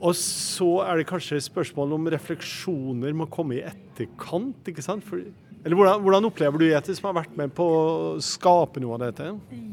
Og 0.00 0.16
så 0.16 0.70
er 0.86 0.96
det 0.96 1.10
kanskje 1.10 1.42
spørsmål 1.44 1.92
om 1.98 2.08
refleksjoner 2.14 3.12
må 3.16 3.28
komme 3.28 3.58
i 3.58 3.64
etterkant. 3.68 4.62
ikke 4.72 4.84
sant? 4.84 5.04
For, 5.04 5.20
eller 5.64 5.76
hvordan, 5.76 6.00
hvordan, 6.00 6.24
opplever 6.24 6.58
du 6.58 6.64
Jette, 6.64 6.94
som 6.96 7.10
har 7.10 7.18
vært 7.20 7.36
med 7.36 7.52
på 7.52 7.64
å 7.64 8.20
skape 8.24 8.80
noe 8.80 8.96
av 8.96 9.02
dette? 9.02 9.26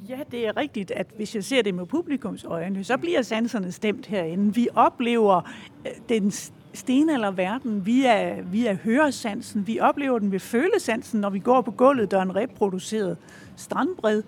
Ja, 0.10 0.20
det 0.32 0.41
er 0.50 0.58
riktig 0.58 0.89
at 0.91 1.13
hvis 1.15 1.36
jeg 1.36 1.44
ser 1.48 1.63
det 1.63 1.74
med 1.75 1.88
publikumsøyne, 1.88 2.84
så 2.84 2.98
blir 3.00 3.24
sansene 3.24 3.72
stemt 3.72 4.10
herinde. 4.12 4.53
Vi 4.56 4.67
opplever 4.75 5.48
øh, 5.86 5.91
den 6.10 6.32
stenalderverden 6.74 7.86
via, 7.86 8.41
via 8.41 8.75
høresansen. 8.84 9.67
Vi 9.67 9.79
opplever 9.79 10.20
den 10.20 10.32
ved 10.32 10.39
følesansen 10.39 11.22
når 11.22 11.29
vi 11.29 11.39
går 11.39 11.62
på 11.62 11.72
gulvet. 11.72 12.12
Der 12.12 12.17
er 12.17 12.22
en 12.22 12.36
reprodusert 12.36 13.17
strandbred. 13.56 14.24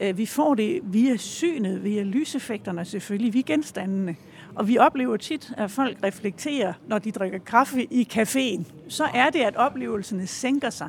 Øh, 0.00 0.18
vi 0.18 0.26
får 0.26 0.54
det 0.54 0.80
via 0.82 1.16
synet, 1.16 1.84
via 1.84 2.02
lyseffekterne 2.02 2.84
selvfølgelig, 2.84 3.34
via 3.34 3.42
gjenstandene. 3.42 4.16
Og 4.54 4.68
vi 4.68 4.78
opplever 4.78 5.16
tit 5.16 5.52
at 5.56 5.70
folk 5.70 5.96
reflekterer 6.04 6.72
når 6.86 6.98
de 6.98 7.12
drikker 7.12 7.38
kaffe 7.38 7.84
i 7.84 8.02
kafeen. 8.02 8.66
Så 8.88 9.04
er 9.14 9.30
det 9.30 9.40
at 9.40 9.56
opplevelsene 9.56 10.26
senker 10.26 10.70
seg. 10.70 10.88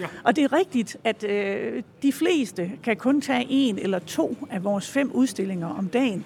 Ja. 0.00 0.06
Og 0.24 0.36
det 0.36 0.44
er 0.44 0.52
riktig 0.52 0.86
at 1.04 1.24
øh, 1.24 1.82
de 2.02 2.12
fleste 2.12 2.72
kan 2.82 2.96
kun 2.96 3.20
ta 3.20 3.40
én 3.40 3.82
eller 3.82 3.98
to 3.98 4.36
av 4.50 4.64
våre 4.64 4.80
fem 4.80 5.10
utstillinger 5.14 5.66
om 5.66 5.88
dagen. 5.88 6.24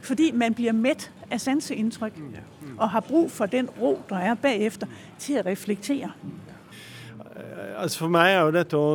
Fordi 0.00 0.32
man 0.32 0.54
blir 0.54 0.72
mett 0.72 1.10
av 1.30 1.38
sanseinntrykk 1.38 2.12
og 2.78 2.90
har 2.90 3.00
bruk 3.00 3.30
for 3.30 3.46
den 3.46 3.68
ro 3.80 3.98
der 4.08 4.16
er 4.16 4.34
bagefter, 4.34 4.86
til 5.18 5.38
å 5.38 5.42
reflektere. 5.46 6.10
Altså 7.34 8.04
for 8.04 8.12
meg 8.14 8.30
er 8.30 8.44
jo 8.44 8.52
dette 8.54 8.78
å 8.78 8.90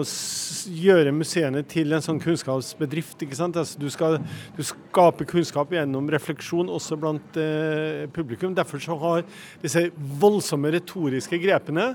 gjøre 0.79 1.11
museene 1.11 1.59
til 1.67 1.91
en 1.91 2.03
sånn 2.03 2.21
kunnskapsbedrift. 2.23 3.19
ikke 3.25 3.35
sant? 3.35 3.57
Altså 3.59 3.81
du, 3.81 3.89
skal, 3.91 4.15
du 4.55 4.61
skaper 4.63 5.27
kunnskap 5.27 5.73
gjennom 5.75 6.07
refleksjon 6.13 6.71
også 6.71 6.95
blant 7.01 7.39
eh, 7.41 8.05
publikum. 8.15 8.55
Derfor 8.55 8.79
så 8.83 8.95
har 9.01 9.25
disse 9.63 9.89
voldsomme 10.21 10.71
retoriske 10.77 11.41
grepene 11.43 11.91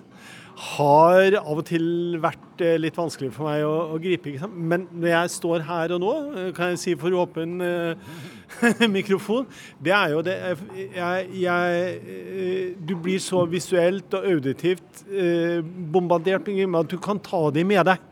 har 0.55 1.35
av 1.41 1.59
og 1.59 1.65
til 1.67 2.15
vært 2.23 2.63
eh, 2.63 2.77
litt 2.79 2.95
vanskelig 2.99 3.33
for 3.35 3.49
meg 3.49 3.65
å, 3.67 3.73
å 3.95 3.99
gripe. 4.03 4.37
Men 4.55 4.87
når 4.93 5.11
jeg 5.11 5.33
står 5.35 5.65
her 5.67 5.95
og 5.97 6.03
nå, 6.05 6.13
eh, 6.31 6.51
kan 6.55 6.73
jeg 6.73 6.81
si 6.83 6.95
for 6.99 7.17
åpen 7.19 7.57
uh, 7.59 7.95
mikrofon, 8.97 9.49
det 9.83 9.95
er 9.97 10.15
jo 10.15 10.23
det 10.27 10.37
jeg, 10.95 11.27
jeg, 11.43 12.75
Du 12.87 12.95
blir 13.03 13.19
så 13.23 13.43
visuelt 13.51 14.15
og 14.15 14.29
auditivt 14.31 15.03
bombardert 15.95 16.47
med 16.47 16.79
at 16.85 16.93
du 16.93 16.99
kan 17.03 17.19
ta 17.19 17.49
dem 17.55 17.69
med 17.73 17.83
deg. 17.89 18.03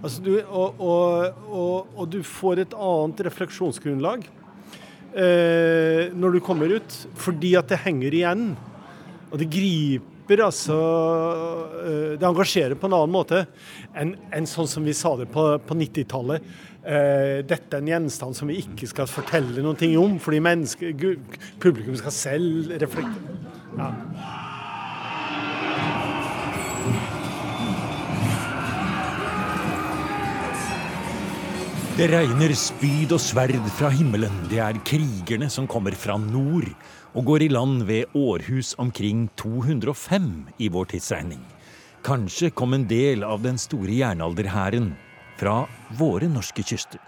Altså 0.00 0.24
du, 0.24 0.32
og, 0.48 0.80
og, 0.80 1.42
og, 1.50 1.90
og, 1.96 2.04
du 2.10 2.22
får 2.24 2.64
et 2.64 2.76
annet 2.76 3.26
refleksjonsgrunnlag 3.28 4.24
når 5.10 6.36
du 6.36 6.38
kommer 6.46 6.70
ut, 6.70 6.96
fordi 7.18 7.56
at 7.58 7.70
det 7.72 7.80
henger 7.82 8.14
igjen. 8.14 8.44
Og 9.30 9.40
det 9.42 9.48
griper 9.50 10.19
hjelper 10.30 10.44
altså 10.46 10.76
eh, 11.84 12.18
Det 12.18 12.26
engasjerer 12.26 12.78
på 12.78 12.86
en 12.86 12.94
annen 12.94 13.14
måte 13.14 13.46
enn 13.94 14.14
en 14.32 14.46
sånn 14.46 14.68
som 14.68 14.84
vi 14.84 14.94
sa 14.94 15.16
det 15.18 15.26
på, 15.32 15.58
på 15.66 15.74
90-tallet. 15.74 16.42
Uh, 16.80 17.44
dette 17.44 17.76
er 17.76 17.82
en 17.82 17.90
gjenstand 17.90 18.36
som 18.38 18.48
vi 18.48 18.60
ikke 18.62 18.86
skal 18.88 19.08
fortelle 19.10 19.60
noen 19.60 19.76
ting 19.76 19.98
om, 20.00 20.14
fordi 20.22 20.38
publikum 21.60 21.96
skal 21.98 22.14
selv 22.14 22.70
reflektere. 22.80 23.34
Ja. 23.76 23.90
Det 31.98 32.06
regner 32.08 32.54
spyd 32.56 33.10
og 33.12 33.20
sverd 33.20 33.58
fra 33.76 33.90
himmelen. 33.92 34.32
Det 34.48 34.62
er 34.62 34.78
krigerne 34.88 35.50
som 35.52 35.66
kommer 35.68 35.92
fra 35.92 36.16
nord 36.16 36.70
og 37.14 37.26
går 37.26 37.46
i 37.46 37.50
land 37.50 37.84
ved 37.88 38.12
århus 38.14 38.74
omkring 38.78 39.28
205 39.36 40.48
i 40.58 40.68
vår 40.68 40.92
tidsregning. 40.94 41.42
Kanskje 42.06 42.50
kom 42.56 42.74
en 42.74 42.86
del 42.88 43.24
av 43.26 43.42
den 43.44 43.58
store 43.60 43.92
jernalderhæren 43.92 44.92
fra 45.40 45.64
våre 45.98 46.28
norske 46.30 46.64
kyster. 46.64 47.00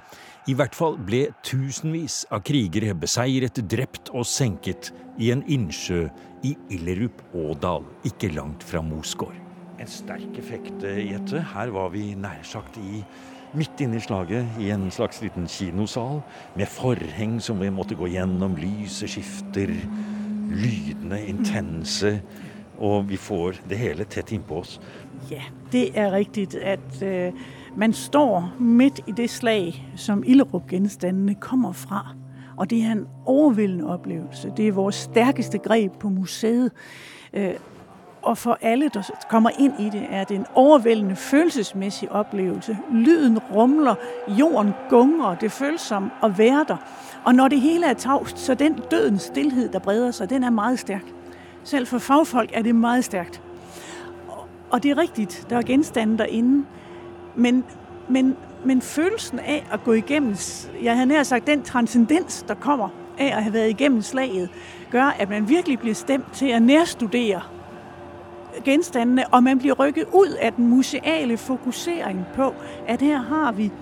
I 0.50 0.56
hvert 0.58 0.74
fall 0.74 0.96
ble 0.98 1.28
tusenvis 1.46 2.24
av 2.34 2.42
krigere 2.42 2.96
beseiret, 2.98 3.60
drept 3.70 4.10
og 4.10 4.26
senket 4.26 4.90
i 5.22 5.30
en 5.30 5.44
innsjø 5.46 6.08
i 6.42 6.56
Illerup-Ådal, 6.74 7.86
ikke 8.10 8.32
langt 8.34 8.66
fra 8.66 8.82
Mosgård. 8.82 9.36
En 9.78 9.90
sterk 9.90 10.34
effekt, 10.38 10.82
Jette. 10.82 11.44
Her 11.54 11.70
var 11.74 11.92
vi 11.94 12.12
nær 12.18 12.42
sagt 12.46 12.76
i 12.82 13.04
midt 13.54 13.80
inne 13.80 13.96
i 13.96 14.00
slaget 14.00 14.46
i 14.60 14.70
en 14.72 14.90
slags 14.90 15.20
liten 15.22 15.48
kinosal 15.48 16.20
med 16.56 16.66
forheng 16.66 17.40
som 17.42 17.60
vi 17.60 17.70
måtte 17.70 17.96
gå 17.98 18.08
gjennom. 18.12 18.56
Lyset 18.56 19.10
skifter, 19.10 19.72
lydene 20.50 21.20
intense. 21.28 22.20
Og 22.82 23.08
vi 23.10 23.16
får 23.16 23.60
det 23.68 23.78
hele 23.78 24.04
tett 24.04 24.32
innpå 24.32 24.62
oss. 24.62 24.80
Ja, 25.30 25.44
det 25.72 25.92
er 25.94 26.10
riktig 26.12 26.48
at 26.58 27.02
uh, 27.02 27.30
man 27.76 27.92
står 27.92 28.48
midt 28.58 29.00
i 29.06 29.12
det 29.16 29.28
slag 29.30 29.76
som 29.96 30.24
Illerup-gjenstandene 30.26 31.36
kommer 31.40 31.72
fra. 31.72 32.16
Og 32.56 32.70
det 32.70 32.82
er 32.82 32.96
en 32.96 33.06
overveldende 33.26 33.86
opplevelse. 33.92 34.50
Det 34.56 34.68
er 34.68 34.72
vårt 34.72 34.94
sterkeste 34.94 35.58
grep 35.58 36.00
på 36.00 36.08
museet. 36.08 36.72
Uh, 37.36 37.54
og 38.22 38.38
for 38.38 38.58
alle 38.60 38.88
der 38.88 39.10
kommer 39.28 39.50
inn 39.58 39.72
i 39.78 39.90
det, 39.90 40.06
er 40.10 40.24
det 40.24 40.34
en 40.34 40.46
overveldende 40.54 41.16
følelsesmessig 41.16 42.12
opplevelse. 42.12 42.78
Lyden 42.90 43.38
rumler, 43.38 43.94
jorden 44.28 44.74
gunger, 44.88 45.34
det 45.34 45.52
føles 45.52 45.80
som 45.80 46.10
å 46.22 46.28
være 46.28 46.64
der. 46.68 46.76
Og 47.24 47.34
når 47.34 47.48
det 47.48 47.60
hele 47.60 47.86
er 47.86 47.94
tavst, 47.94 48.38
så 48.38 48.54
den 48.54 48.80
dødens 48.90 49.22
stillhet 49.22 49.72
der 49.72 49.78
breder 49.78 50.10
seg, 50.10 50.30
den 50.30 50.44
er 50.44 50.50
meget 50.50 50.78
sterk. 50.78 51.04
Selv 51.64 51.86
for 51.86 51.98
fagfolk 51.98 52.50
er 52.52 52.62
det 52.62 52.74
meget 52.74 53.04
stærkt. 53.04 53.42
Og 54.70 54.82
det 54.82 54.90
er 54.90 54.98
rigtigt, 54.98 55.46
der 55.50 55.56
er 55.56 55.62
genstande 55.62 56.18
derinde, 56.18 56.64
men, 57.34 57.64
men, 58.08 58.36
men 58.64 58.82
følelsen 58.82 59.38
af 59.38 59.66
at 59.72 59.84
gå 59.84 59.92
igennem, 59.92 60.36
jeg 60.82 60.94
havde 60.94 61.06
nær 61.06 61.22
sagt, 61.22 61.46
den 61.46 61.62
transcendens, 61.62 62.44
der 62.48 62.54
kommer 62.54 62.88
af 63.18 63.26
at 63.36 63.42
have 63.42 63.54
været 63.54 63.70
igennem 63.70 64.02
slaget, 64.02 64.48
gør, 64.90 65.16
at 65.18 65.30
man 65.30 65.48
virkelig 65.48 65.78
bliver 65.78 65.94
stemt 65.94 66.32
til 66.32 66.46
at 66.46 66.62
nærstudere 66.62 67.40
genstandene, 68.64 69.34
og 69.34 69.42
man 69.42 69.58
bliver 69.58 69.74
rykket 69.74 70.06
ud 70.14 70.36
af 70.40 70.52
den 70.52 70.66
museale 70.66 71.36
fokusering 71.36 72.26
på, 72.34 72.54
at 72.86 73.02
her 73.02 73.18
har 73.18 73.52
vi 73.52 73.72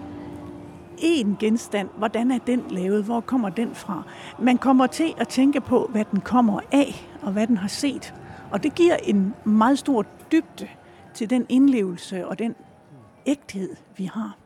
en 0.99 1.37
genstand. 1.41 1.89
Hvordan 1.99 2.31
er 2.31 2.39
den 2.39 2.65
lavet? 2.71 3.05
Hvor 3.05 3.21
kommer 3.21 3.49
den 3.49 3.75
fra? 3.75 4.03
Man 4.39 4.59
kommer 4.59 4.87
til 4.87 5.15
at 5.19 5.29
tænke 5.29 5.61
på, 5.61 5.89
hvad 5.93 6.05
den 6.11 6.21
kommer 6.21 6.61
af, 6.73 7.09
og 7.23 7.33
hvad 7.33 7.47
den 7.47 7.57
har 7.57 7.69
set. 7.69 8.15
Og 8.53 8.63
det 8.63 8.75
giver 8.75 8.97
en 8.97 9.35
meget 9.45 9.79
stor 9.79 10.05
dybde 10.33 10.69
til 11.15 11.31
den 11.31 11.47
indlevelse 11.49 12.27
og 12.27 12.39
den 12.39 12.55
ægthed, 13.27 13.77
vi 13.97 14.05
har. 14.05 14.40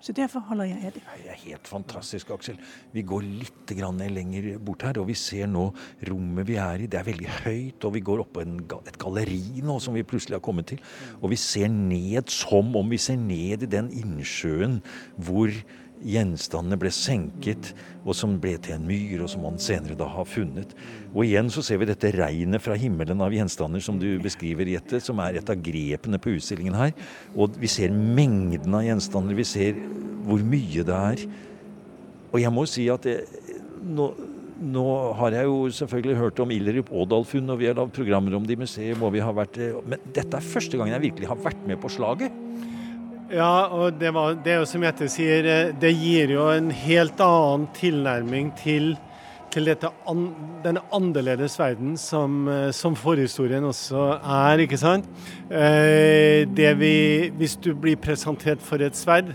Så 0.00 0.14
derfor 0.16 0.40
holder 0.48 0.70
jeg 0.70 0.80
her 0.80 0.94
det. 0.94 1.02
Det 1.24 1.32
er 1.32 1.40
helt 1.42 1.68
fantastisk, 1.68 2.30
Aksel. 2.32 2.56
Vi 2.94 3.02
går 3.04 3.24
litt 3.26 3.74
lenger 3.76 4.58
bort 4.58 4.82
her, 4.82 4.98
og 4.98 5.10
vi 5.10 5.14
ser 5.14 5.46
nå 5.46 5.66
rommet 6.08 6.48
vi 6.48 6.56
er 6.56 6.80
i. 6.80 6.88
Det 6.90 6.98
er 7.00 7.04
veldig 7.04 7.28
høyt, 7.44 7.84
og 7.84 7.94
vi 7.94 8.00
går 8.00 8.22
opp 8.24 8.32
på 8.38 8.44
et 8.44 8.98
galleri 8.98 9.60
nå 9.62 9.78
som 9.78 9.94
vi 9.94 10.02
plutselig 10.02 10.38
har 10.38 10.44
kommet 10.44 10.72
til. 10.72 10.80
Og 11.20 11.30
vi 11.34 11.36
ser 11.36 11.68
ned 11.68 12.32
som 12.32 12.74
om 12.76 12.90
vi 12.90 12.98
ser 12.98 13.20
ned 13.20 13.66
i 13.66 13.70
den 13.70 13.92
innsjøen 13.92 14.80
hvor 15.20 15.52
gjenstandene 16.06 16.78
ble 16.80 16.90
senket, 16.94 17.72
og 18.04 18.14
som 18.16 18.38
ble 18.40 18.54
til 18.62 18.76
en 18.76 18.86
myr, 18.88 19.20
og 19.24 19.30
som 19.32 19.44
man 19.44 19.60
senere 19.60 19.98
da 19.98 20.08
har 20.08 20.28
funnet. 20.28 20.72
Og 21.12 21.24
igjen 21.26 21.50
så 21.52 21.64
ser 21.64 21.80
vi 21.82 21.88
dette 21.90 22.12
regnet 22.16 22.64
fra 22.64 22.76
himmelen 22.80 23.20
av 23.24 23.34
gjenstander 23.34 23.84
som 23.84 24.00
du 24.00 24.08
beskriver, 24.22 24.68
Jette, 24.70 25.02
som 25.04 25.20
er 25.22 25.40
et 25.40 25.52
av 25.52 25.60
grepene 25.60 26.20
på 26.22 26.34
utstillingen 26.38 26.78
her. 26.78 26.94
Og 27.36 27.58
vi 27.60 27.70
ser 27.70 27.92
mengden 27.92 28.76
av 28.76 28.86
gjenstander, 28.86 29.36
vi 29.36 29.48
ser 29.48 29.78
hvor 30.26 30.42
mye 30.44 30.84
det 30.86 30.98
er. 31.12 31.24
Og 32.30 32.40
jeg 32.40 32.54
må 32.54 32.66
si 32.70 32.86
at 32.92 33.06
det, 33.06 33.18
nå, 33.80 34.10
nå, 34.60 34.86
har 35.18 35.36
jeg 35.36 35.48
jo 35.48 35.62
selvfølgelig 35.80 36.18
hørt 36.20 36.42
om 36.44 36.52
Illerup 36.54 36.92
Ådal-funn, 37.02 37.52
og 37.52 37.60
vi 37.60 37.68
har 37.70 37.78
lagd 37.78 37.94
programmer 37.96 38.36
om 38.38 38.46
det 38.46 38.56
i 38.56 38.60
museet, 38.60 38.98
og 39.00 39.14
vi 39.16 39.24
har 39.24 39.34
vært 39.36 39.58
Men 39.88 40.02
dette 40.14 40.36
er 40.36 40.52
første 40.52 40.78
gang 40.78 40.92
jeg 40.92 41.08
virkelig 41.10 41.30
har 41.32 41.40
vært 41.40 41.66
med 41.68 41.80
på 41.82 41.92
slaget. 41.92 42.36
Ja, 43.30 43.68
og 43.70 43.94
det, 43.94 44.10
var, 44.10 44.34
det 44.42 44.50
er 44.50 44.56
jo 44.58 44.66
som 44.66 44.82
Jette 44.82 45.06
sier, 45.06 45.46
eh, 45.46 45.68
det 45.78 45.92
gir 45.94 46.32
jo 46.34 46.48
en 46.50 46.66
helt 46.74 47.20
annen 47.22 47.68
tilnærming 47.76 48.48
til, 48.58 48.96
til 49.54 49.70
dette 49.70 49.86
an, 50.10 50.24
denne 50.64 50.82
annerledes 50.90 51.54
verden 51.60 51.94
som, 51.94 52.40
eh, 52.50 52.72
som, 52.74 52.98
forhistorien 52.98 53.68
også 53.68 54.08
er, 54.18 54.64
ikke 54.66 54.80
sant. 54.82 55.06
Eh, 55.46 56.42
det 56.50 56.74
vi, 56.82 56.92
hvis 57.38 57.54
du 57.62 57.70
blir 57.70 58.02
presentert 58.02 58.66
for 58.66 58.82
et 58.82 58.98
sverd, 58.98 59.30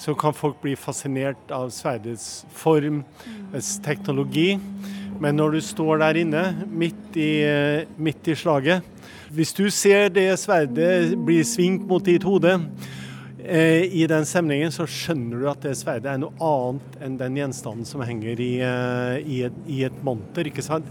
så 0.00 0.16
kan 0.16 0.32
folk 0.32 0.56
bli 0.64 0.72
fascinert 0.72 1.52
av 1.52 1.68
sverdets 1.76 2.46
form, 2.56 3.04
dets 3.52 3.76
teknologi. 3.84 4.54
Men 5.20 5.36
når 5.36 5.58
du 5.58 5.64
står 5.74 6.06
der 6.06 6.24
inne, 6.24 6.48
midt 6.72 7.16
i, 7.20 7.32
midt 7.96 8.28
i 8.28 8.34
slaget 8.36 8.84
Hvis 9.32 9.52
du 9.56 9.66
ser 9.72 10.10
det 10.12 10.28
sverdet 10.40 11.16
bli 11.24 11.42
svingt 11.44 11.84
mot 11.88 12.04
ditt 12.04 12.24
hode, 12.24 12.58
I 13.46 14.06
den 14.10 14.26
stemningen 14.26 14.72
så 14.74 14.86
skjønner 14.90 15.38
du 15.38 15.46
at 15.50 15.62
det 15.62 15.76
sverdet 15.78 16.10
er 16.10 16.18
noe 16.18 16.34
annet 16.42 16.96
enn 17.04 17.18
den 17.20 17.36
gjenstanden 17.38 17.86
som 17.86 18.02
henger 18.02 18.40
i, 18.42 18.52
eh, 18.64 19.18
i, 19.22 19.38
et, 19.46 19.60
i 19.70 19.82
et, 19.86 20.00
monter. 20.06 20.48
ikke 20.50 20.64
sant? 20.64 20.88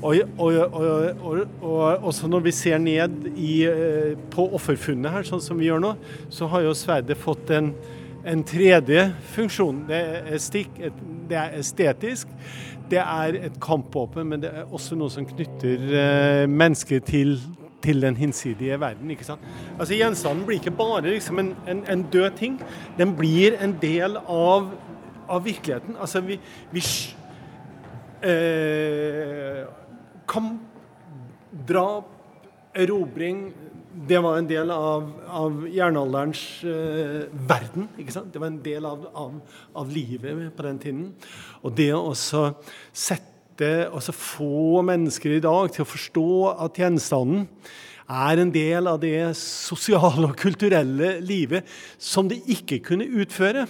Og, 0.00 0.16
og, 0.40 0.56
og, 0.72 1.42
og, 1.60 2.06
også 2.08 2.30
når 2.32 2.46
vi 2.46 2.54
ser 2.56 2.80
ned 2.80 3.28
i, 3.34 3.52
eh, 3.68 4.14
på 4.32 4.46
offerfunnet 4.56 5.12
her, 5.12 5.28
sånn 5.28 5.44
som 5.44 5.60
vi 5.60 5.68
gjør 5.68 5.82
nå, 5.84 5.92
så 6.32 6.48
har 6.48 6.64
jo 6.64 6.72
sverdet 6.78 7.20
fått 7.20 7.52
en, 7.52 7.74
en 8.24 8.44
tredje 8.48 9.10
funksjon. 9.34 9.84
Det 9.90 10.00
er, 10.24 10.40
stikk, 10.40 10.80
det 11.28 11.36
er, 11.36 11.56
estetisk. 11.60 12.32
Det 12.90 13.02
er 13.02 13.36
et 13.50 13.60
kampvåpen, 13.62 14.32
men 14.32 14.40
det 14.42 14.54
er 14.56 14.72
også 14.72 14.96
noe 14.98 15.12
som 15.12 15.28
knytter 15.28 16.48
mennesker 16.50 17.04
til, 17.06 17.36
til 17.82 18.02
den 18.02 18.16
hinsidige 18.16 18.80
verden. 18.80 19.10
ikke 19.10 19.24
sant? 19.24 19.40
Altså 19.78 19.94
Gjenstanden 19.94 20.46
blir 20.46 20.60
ikke 20.60 20.76
bare 20.76 21.00
liksom 21.06 21.38
en, 21.38 21.54
en, 21.68 21.84
en, 21.90 22.02
død 22.12 22.30
ting. 22.36 22.60
Den 22.98 23.16
blir 23.16 23.56
en 23.60 23.76
del 23.82 24.16
av, 24.16 24.70
av 25.28 25.44
virkeligheten. 25.44 25.96
Altså 26.00 26.20
vi, 26.20 26.40
vi 26.72 26.84
eh, 28.22 29.64
Kamp, 30.28 30.60
drap, 31.68 32.04
erobring 32.74 33.52
Det 34.08 34.18
var 34.22 34.36
en 34.38 34.46
del 34.46 34.70
av, 34.70 35.08
av 35.26 35.64
jernalderens 35.68 36.42
eh, 36.64 37.24
verden. 37.48 37.88
ikke 37.98 38.12
sant? 38.14 38.30
Det 38.32 38.40
var 38.40 38.46
en 38.46 38.62
del 38.62 38.86
av, 38.86 39.08
av, 39.14 39.34
av 39.74 39.90
livet 39.90 40.46
på 40.56 40.62
den 40.62 40.78
tiden. 40.78 41.08
Og 41.66 41.74
det 41.76 41.90
å 41.96 42.04
også 42.12 42.52
sette 42.92 43.30
måte 43.60 43.90
også 43.92 44.12
få 44.16 44.80
mennesker 44.82 45.36
i 45.36 45.42
dag 45.44 45.68
til 45.72 45.84
å 45.84 45.88
forstå 45.88 46.30
at 46.64 46.78
gjenstanden 46.80 47.44
er 48.08 48.40
en 48.40 48.50
del 48.50 48.88
av 48.88 49.00
det 49.02 49.36
sosiale 49.36 50.30
og 50.30 50.38
kulturelle 50.40 51.20
livet 51.20 51.68
som 51.98 52.28
de 52.28 52.40
ikke 52.48 52.80
kunne 52.80 53.04
utføre 53.04 53.66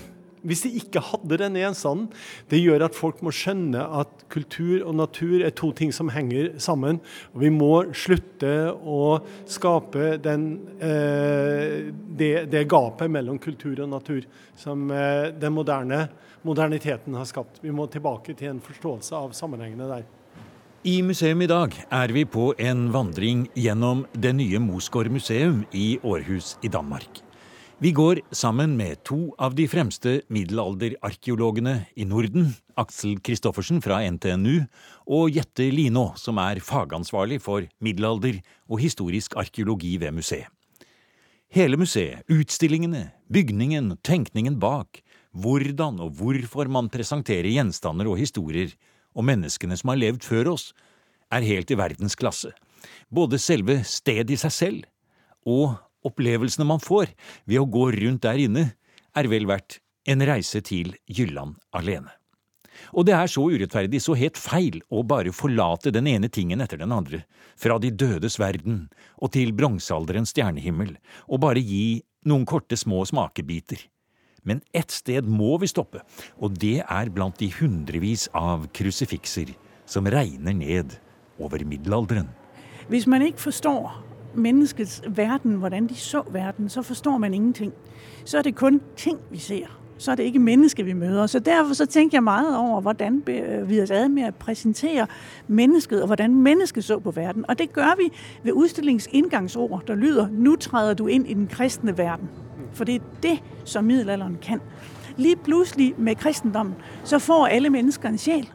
hvis 0.47 0.65
de 0.65 0.73
ikke 0.81 1.03
hadde 1.05 1.39
denne 1.41 1.61
gjenstanden. 1.63 2.09
Det 2.51 2.61
gjør 2.61 2.87
at 2.87 2.97
folk 2.97 3.21
må 3.25 3.33
skjønne 3.35 3.83
at 4.01 4.25
kultur 4.33 4.85
og 4.87 4.97
natur 4.99 5.45
er 5.45 5.55
to 5.57 5.73
ting 5.77 5.93
som 5.95 6.13
henger 6.13 6.55
sammen. 6.63 7.01
Og 7.35 7.45
vi 7.45 7.53
må 7.55 7.73
slutte 7.97 8.73
å 8.73 9.21
skape 9.51 10.17
den, 10.23 10.49
eh, 10.81 11.91
det, 11.91 12.33
det, 12.53 12.67
gapet 12.71 13.11
mellom 13.11 13.41
kultur 13.43 13.83
og 13.85 13.93
natur 13.93 14.27
som 14.59 14.91
eh, 14.91 15.31
den 15.37 15.57
moderne 15.57 16.07
moderniteten 16.47 17.15
har 17.19 17.29
skapt. 17.29 17.61
Vi 17.61 17.73
må 17.75 17.87
tilbake 17.91 18.35
til 18.37 18.55
en 18.55 18.65
forståelse 18.65 19.17
av 19.17 19.37
sammenhengene 19.37 19.91
der. 19.91 20.09
I 20.89 21.03
museum 21.05 21.43
i 21.45 21.49
dag 21.51 21.75
er 21.93 22.13
vi 22.17 22.23
på 22.25 22.55
en 22.57 22.87
vandring 22.95 23.45
gjennom 23.53 24.07
det 24.17 24.33
nye 24.39 24.63
Mosgård 24.65 25.11
museum 25.13 25.67
i 25.77 25.99
Århus 26.01 26.55
i 26.65 26.71
Danmark. 26.73 27.21
Vi 27.83 27.93
går 27.97 28.19
sammen 28.31 28.75
med 28.77 28.99
to 29.09 29.31
av 29.41 29.55
de 29.57 29.65
fremste 29.65 30.19
middelalderarkeologene 30.29 31.87
i 31.97 32.05
Norden, 32.05 32.51
Aksel 32.77 33.15
Kristoffersen 33.25 33.81
fra 33.81 34.03
NTNU 34.05 34.67
og 35.09 35.33
Jette 35.33 35.71
Linå, 35.73 36.11
som 36.21 36.37
er 36.45 36.61
fagansvarlig 36.61 37.39
for 37.41 37.65
middelalder 37.81 38.43
og 38.69 38.85
historisk 38.85 39.39
arkeologi 39.41 39.95
ved 39.97 40.13
museet. 40.13 40.53
Hele 41.49 41.81
museet, 41.81 42.21
utstillingene, 42.29 43.15
bygningen, 43.33 43.95
tenkningen 44.05 44.61
bak, 44.61 45.01
hvordan 45.33 46.05
og 46.05 46.21
hvorfor 46.21 46.69
man 46.69 46.93
presenterer 46.93 47.49
gjenstander 47.49 48.13
og 48.13 48.21
historier 48.21 48.77
og 49.17 49.25
menneskene 49.25 49.81
som 49.81 49.95
har 49.95 50.05
levd 50.05 50.29
før 50.29 50.53
oss, 50.53 50.75
er 51.33 51.49
helt 51.49 51.73
i 51.73 51.81
verdensklasse. 51.81 52.53
Både 53.09 53.41
selve 53.41 53.81
stedet 53.89 54.37
i 54.37 54.45
seg 54.45 54.53
selv 54.53 54.91
og 55.49 55.81
opplevelsene 56.07 56.67
man 56.69 56.83
får 56.83 57.13
ved 57.45 57.61
å 57.61 57.69
gå 57.69 57.91
rundt 57.97 58.25
der 58.27 58.41
inne, 58.41 58.71
er 59.17 59.29
vel 59.31 59.49
verdt 59.51 59.81
en 60.09 60.25
reise 60.25 60.63
til 60.65 60.95
Jylland 61.11 61.59
alene. 61.77 62.13
Og 62.97 63.05
det 63.07 63.15
er 63.15 63.29
så 63.29 63.45
urettferdig, 63.51 64.01
så 64.01 64.17
helt 64.17 64.39
feil, 64.41 64.81
å 64.89 65.03
bare 65.05 65.35
forlate 65.37 65.93
den 65.93 66.09
ene 66.09 66.31
tingen 66.33 66.63
etter 66.65 66.81
den 66.81 66.95
andre, 66.95 67.25
fra 67.59 67.77
de 67.83 67.91
dødes 67.93 68.39
verden 68.41 68.87
og 69.21 69.35
til 69.37 69.53
bronsealderens 69.57 70.33
stjernehimmel, 70.33 70.95
og 71.29 71.43
bare 71.45 71.61
gi 71.61 72.01
noen 72.29 72.47
korte 72.49 72.79
små 72.81 73.05
smakebiter. 73.09 73.83
Men 74.43 74.63
ett 74.73 74.93
sted 74.95 75.29
må 75.29 75.59
vi 75.61 75.69
stoppe, 75.69 76.01
og 76.41 76.57
det 76.57 76.81
er 76.87 77.13
blant 77.13 77.37
de 77.43 77.51
hundrevis 77.59 78.29
av 78.37 78.71
krusifikser 78.73 79.53
som 79.91 80.09
regner 80.09 80.57
ned 80.57 80.97
over 81.41 81.61
middelalderen. 81.67 82.31
Hvis 82.89 83.07
man 83.11 83.23
ikke 83.27 83.51
forstår 83.51 83.93
menneskets 84.35 85.03
verden, 85.09 85.53
hvordan 85.53 85.87
de 85.87 85.95
så 85.95 86.23
verden, 86.31 86.69
så 86.69 86.83
forstår 86.83 87.19
man 87.19 87.35
ingenting. 87.35 87.73
Så 88.25 88.39
er 88.39 88.43
det 88.43 88.55
kun 88.55 88.81
ting, 88.97 89.19
vi 89.31 89.39
ser. 89.39 89.67
Så 89.99 90.11
er 90.11 90.15
det 90.15 90.23
ikke 90.23 90.39
mennesker, 90.39 90.85
vi 90.85 90.93
møder. 90.93 91.27
Så 91.27 91.39
derfor 91.39 91.75
så 91.75 91.87
tænker 91.87 92.17
jeg 92.17 92.23
meget 92.23 92.57
over, 92.57 92.81
hvordan 92.81 93.23
vi 93.67 93.83
os 93.83 93.91
ad 93.91 94.09
med 94.09 94.23
at 94.23 94.35
præsentere 94.35 95.07
mennesket, 95.49 96.01
og 96.03 96.07
hvordan 96.07 96.35
mennesket 96.35 96.85
så 96.85 96.99
på 96.99 97.11
verden. 97.11 97.45
Og 97.49 97.59
det 97.59 97.73
gør 97.73 97.97
vi 97.99 98.13
ved 98.43 98.53
udstillingens 98.53 99.09
indgangsord, 99.13 99.83
der 99.87 99.95
lyder, 99.95 100.29
nu 100.33 100.57
træder 100.57 100.95
du 100.95 101.07
ind 101.07 101.29
i 101.29 101.35
den 101.35 101.47
kristne 101.47 101.99
verden. 101.99 102.29
For 102.73 102.85
det 102.85 102.95
er 102.95 103.01
det, 103.23 103.43
som 103.65 103.85
middelalderen 103.85 104.39
kan. 104.43 104.61
Lige 105.17 105.37
pludselig 105.37 105.95
med 105.99 106.15
kristendommen, 106.15 106.75
så 107.05 107.19
får 107.19 107.47
alle 107.47 107.71
mennesker 107.71 108.09
en 108.09 108.19
sjæl. 108.19 108.51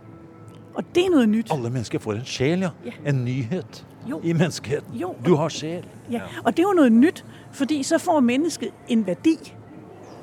Og 0.74 0.84
det 0.96 1.06
er 1.06 1.10
noget 1.10 1.30
nyt. 1.30 1.52
Alle 1.52 1.70
mennesker 1.70 2.00
får 2.00 2.14
en 2.14 2.26
sjæl, 2.26 2.60
ja. 2.60 2.70
ja. 2.86 3.10
En 3.10 3.26
nyhed 3.26 3.64
jo. 4.10 4.20
i 4.24 4.34
menneskeheten. 4.34 4.96
Jo. 4.96 5.15
Du 5.26 5.36
har 5.36 5.50
sjæl. 5.50 5.86
Ja, 6.12 6.22
og 6.44 6.58
det 6.58 6.63
er 6.63 6.68
jo 6.68 6.74
noe 6.74 6.89
nytt, 6.89 7.26
fordi 7.52 7.84
så 7.84 7.98
får 7.98 8.20
mennesket 8.20 8.70
en 8.88 9.08
værdi. 9.08 9.54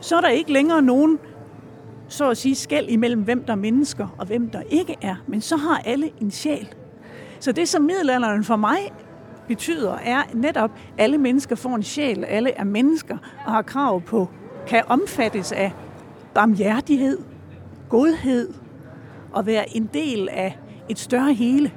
Så 0.00 0.16
er 0.16 0.20
der 0.20 0.28
ikke 0.28 0.52
længere 0.52 0.82
noen 0.82 1.18
så 2.08 2.30
å 2.30 2.34
si 2.36 2.54
skæld 2.54 2.90
imellom 2.92 3.22
hvem 3.24 3.44
der 3.44 3.52
er 3.52 3.56
mennesker 3.56 4.14
og 4.18 4.26
hvem 4.26 4.50
der 4.50 4.62
ikke 4.70 4.96
er. 5.00 5.16
Men 5.26 5.40
så 5.40 5.56
har 5.56 5.82
alle 5.84 6.10
en 6.20 6.30
sjæl. 6.30 6.68
Så 7.40 7.52
det 7.52 7.68
som 7.68 7.82
middelalderen 7.82 8.44
for 8.44 8.56
meg 8.56 8.92
betyder, 9.48 9.98
er 10.04 10.22
nettopp 10.34 10.70
alle 10.98 11.18
mennesker 11.18 11.56
får 11.56 11.74
en 11.74 11.82
sjel, 11.82 12.24
alle 12.24 12.52
er 12.56 12.64
mennesker 12.64 13.18
og 13.46 13.52
har 13.52 13.62
krav 13.62 14.00
på, 14.00 14.28
kan 14.66 14.82
omfattes 14.88 15.52
av 15.52 15.70
barmhjertighet, 16.34 17.18
godhet, 17.88 18.54
og 19.32 19.46
være 19.46 19.76
en 19.76 19.88
del 19.94 20.28
av 20.28 20.52
et 20.90 20.98
større 20.98 21.34
hele. 21.34 21.72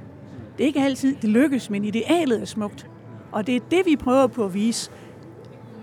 Det 0.58 0.64
er 0.64 0.68
ikke 0.68 0.86
alltid 0.86 1.16
det 1.22 1.30
lykkes, 1.30 1.70
men 1.70 1.86
idealet 1.86 2.42
er 2.42 2.46
smukt. 2.46 2.88
Og 3.32 3.48
det 3.48 3.56
er 3.56 3.60
det 3.72 3.86
vi 3.86 3.96
prøver 3.96 4.28
på 4.28 4.46
å 4.46 4.48
vise 4.48 4.92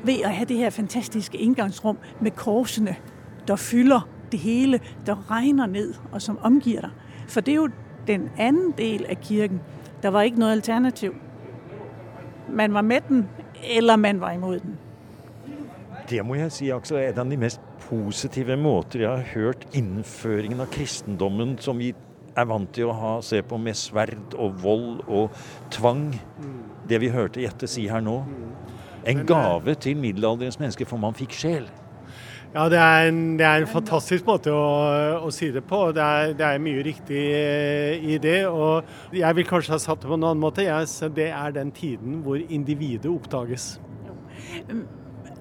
ved 0.05 0.25
å 0.25 0.31
ha 0.33 0.45
det 0.45 0.57
her 0.57 0.71
fantastiske 0.71 1.39
indgangsrum 1.39 1.99
med 2.21 2.31
korsene 2.37 2.97
der 3.49 3.57
fyller 3.57 4.09
det 4.33 4.41
hele, 4.41 4.81
der 5.07 5.31
regner 5.31 5.67
ned 5.67 5.95
og 6.13 6.23
som 6.23 6.39
omgiver 6.43 6.81
dig. 6.81 6.91
For 7.29 7.41
det 7.41 7.53
er 7.53 7.57
jo 7.57 7.69
den 8.07 8.31
anden 8.39 8.75
del 8.79 9.07
av 9.11 9.17
kirken. 9.23 9.61
Der 10.03 10.09
var 10.09 10.23
ikke 10.23 10.39
noe 10.39 10.51
alternativ. 10.51 11.15
Man 12.49 12.75
var 12.75 12.83
med 12.83 13.01
den, 13.09 13.29
eller 13.63 13.97
man 13.97 14.21
var 14.21 14.31
imod 14.31 14.61
den. 14.61 14.79
Det 16.11 16.25
må 16.27 16.35
jeg 16.35 16.53
si, 16.53 16.71
Aksel, 16.71 16.97
er 16.97 17.13
en 17.13 17.19
av 17.19 17.31
de 17.31 17.37
mest 17.37 17.61
positive 17.87 18.57
måter 18.57 19.05
jeg 19.05 19.11
har 19.11 19.29
hørt 19.35 19.67
innføringen 19.75 20.61
av 20.61 20.67
kristendommen, 20.73 21.59
som 21.59 21.79
vi 21.79 21.93
er 22.37 22.49
vant 22.49 22.71
til 22.75 22.89
å 22.89 22.97
ha, 22.97 23.13
se 23.25 23.43
på 23.45 23.59
med 23.61 23.77
sverd 23.79 24.37
og 24.41 24.57
vold 24.63 25.05
og 25.07 25.37
tvang. 25.75 26.09
Det 26.89 27.01
vi 27.03 27.13
hørte 27.13 27.43
Jette 27.45 27.69
si 27.71 27.87
her 27.91 28.03
nå. 28.05 28.23
En 29.09 29.25
gave 29.27 29.75
til 29.83 29.99
middelalderens 29.99 30.61
mennesker, 30.61 30.87
for 30.89 31.01
man 31.03 31.17
fikk 31.19 31.35
sjel. 31.37 31.67
Ja, 32.53 32.67
det 32.69 32.79
er 32.79 33.07
en, 33.09 33.21
det 33.41 33.47
er 33.49 33.63
en 33.63 33.71
fantastisk 33.71 34.27
måte 34.29 34.53
å, 34.53 34.65
å, 35.25 35.31
si 35.33 35.49
det 35.55 35.63
på. 35.65 35.87
Det 35.97 36.05
er, 36.05 36.35
det 36.37 36.45
er 36.45 36.61
mye 36.61 36.83
riktig 36.85 37.23
eh, 37.33 38.05
i 38.13 38.19
det. 38.21 38.43
Og 38.45 39.17
jeg 39.17 39.39
vil 39.39 39.49
kanskje 39.49 39.73
ha 39.73 39.81
satt 39.81 40.03
det 40.03 40.11
på 40.11 40.19
en 40.19 40.27
annen 40.29 40.43
måte. 40.43 40.67
Jeg, 40.67 40.91
det 41.17 41.31
er 41.33 41.57
den 41.57 41.73
tiden 41.73 42.21
hvor 42.27 42.37
individet 42.37 43.09
oppdages. 43.09 43.79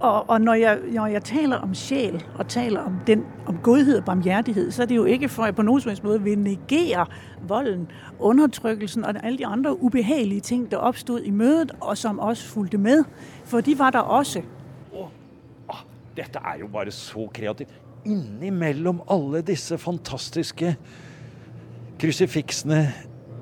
Og, 0.02 0.30
og 0.30 0.42
når, 0.42 0.54
jeg, 0.54 0.78
når, 0.92 1.08
jeg, 1.08 1.24
taler 1.24 1.58
om 1.58 1.74
sjel 1.78 2.24
og 2.40 2.48
taler 2.48 2.80
om, 2.82 2.96
den, 3.08 3.26
om 3.46 3.58
godhet 3.64 4.00
og 4.00 4.06
barmhjertighet, 4.06 4.74
så 4.74 4.82
er 4.82 4.86
det 4.90 4.96
jo 4.96 5.06
ikke 5.06 5.30
for 5.30 5.46
at 5.46 5.56
på 5.56 5.62
noen 5.62 5.82
som 5.82 5.92
helst 5.92 6.04
måte 6.04 6.24
vil 6.26 6.40
negere 6.42 7.06
volden, 7.48 7.84
undertrykkelsen 8.20 9.06
og 9.06 9.20
alle 9.22 9.38
de 9.38 9.46
andre 9.46 9.76
ubehagelige 9.78 10.42
ting 10.42 10.64
der 10.72 10.82
oppstod 10.82 11.22
i 11.22 11.30
møtet, 11.30 11.76
og 11.82 11.98
som 11.98 12.20
også 12.20 12.48
fulgte 12.50 12.78
med. 12.82 13.04
For 13.46 13.62
de 13.62 13.78
var 13.78 13.94
der 13.94 14.00
også. 14.00 14.42
Ah, 15.70 15.84
dette 16.18 16.42
er 16.42 16.58
jo 16.64 16.68
bare 16.68 16.92
så 16.92 17.28
kreativt. 17.34 17.70
Innimellom 18.06 19.04
alle 19.10 19.44
disse 19.46 19.78
fantastiske 19.78 20.76
krusifiksene 22.02 22.88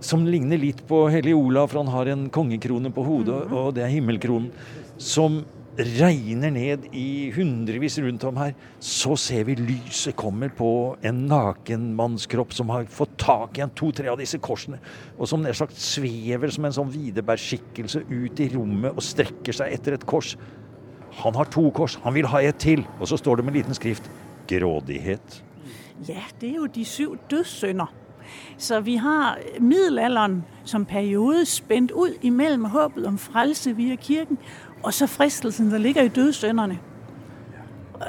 som 0.03 0.25
ligner 0.27 0.59
litt 0.59 0.83
på 0.87 1.05
Hellig 1.11 1.35
Olav, 1.35 1.71
for 1.71 1.83
han 1.83 1.93
har 1.93 2.11
en 2.11 2.27
kongekrone 2.29 2.91
på 2.91 3.03
hodet, 3.03 3.35
mm 3.35 3.49
-hmm. 3.49 3.55
og 3.55 3.75
det 3.75 3.83
er 3.83 3.87
himmelkronen, 3.87 4.51
som 4.97 5.45
regner 5.79 6.51
ned 6.53 6.85
i 6.95 7.31
hundrevis 7.35 7.97
rundt 8.03 8.23
om 8.27 8.37
her, 8.41 8.53
så 8.83 9.15
ser 9.19 9.45
vi 9.47 9.55
lyset 9.59 10.17
kommer 10.19 10.51
på 10.55 10.69
en 11.05 11.25
naken 11.29 11.89
mannskropp 11.97 12.53
som 12.55 12.71
har 12.73 12.87
fått 12.91 13.17
tak 13.21 13.57
i 13.57 13.63
en 13.65 13.73
to-tre 13.75 14.09
av 14.11 14.19
disse 14.19 14.39
korsene, 14.43 14.81
og 15.17 15.29
som 15.31 15.43
nær 15.43 15.57
sagt 15.57 15.77
svever 15.79 16.51
som 16.53 16.67
en 16.67 16.75
sånn 16.75 16.91
Widerberg-skikkelse 16.93 18.05
ut 18.09 18.43
i 18.43 18.49
rommet 18.55 18.95
og 18.95 19.05
strekker 19.05 19.55
seg 19.55 19.75
etter 19.77 19.97
et 19.97 20.07
kors. 20.09 20.35
Han 21.23 21.35
har 21.35 21.49
to 21.51 21.69
kors, 21.75 21.97
han 22.03 22.15
vil 22.15 22.29
ha 22.29 22.41
et 22.45 22.59
til. 22.61 22.85
Og 22.99 23.09
så 23.09 23.17
står 23.19 23.39
det 23.39 23.47
med 23.47 23.57
liten 23.57 23.77
skrift 23.77 24.09
grådighet. 24.49 25.41
Ja, 26.07 26.21
det 26.39 26.51
er 26.51 26.61
jo 26.61 26.69
de 26.71 26.85
syv 26.85 27.17
dødssynder. 27.31 27.89
Så 28.57 28.79
vi 28.79 28.95
har 28.95 29.39
middelalderen 29.59 30.43
som 30.63 30.85
periode 30.85 31.45
spent 31.45 31.91
ut 31.91 32.21
imellom 32.21 32.65
håpet 32.69 33.07
om 33.07 33.17
frelse 33.17 33.73
via 33.73 33.95
kirken, 33.95 34.37
og 34.83 34.93
så 34.93 35.07
fristelsen 35.07 35.71
der 35.71 35.77
ligger 35.77 36.01
i 36.01 36.07
dødssynderne. 36.07 36.79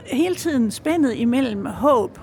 Hele 0.06 0.34
tiden 0.34 0.70
spennet 0.70 1.14
imellem 1.14 1.66
håp 1.66 2.20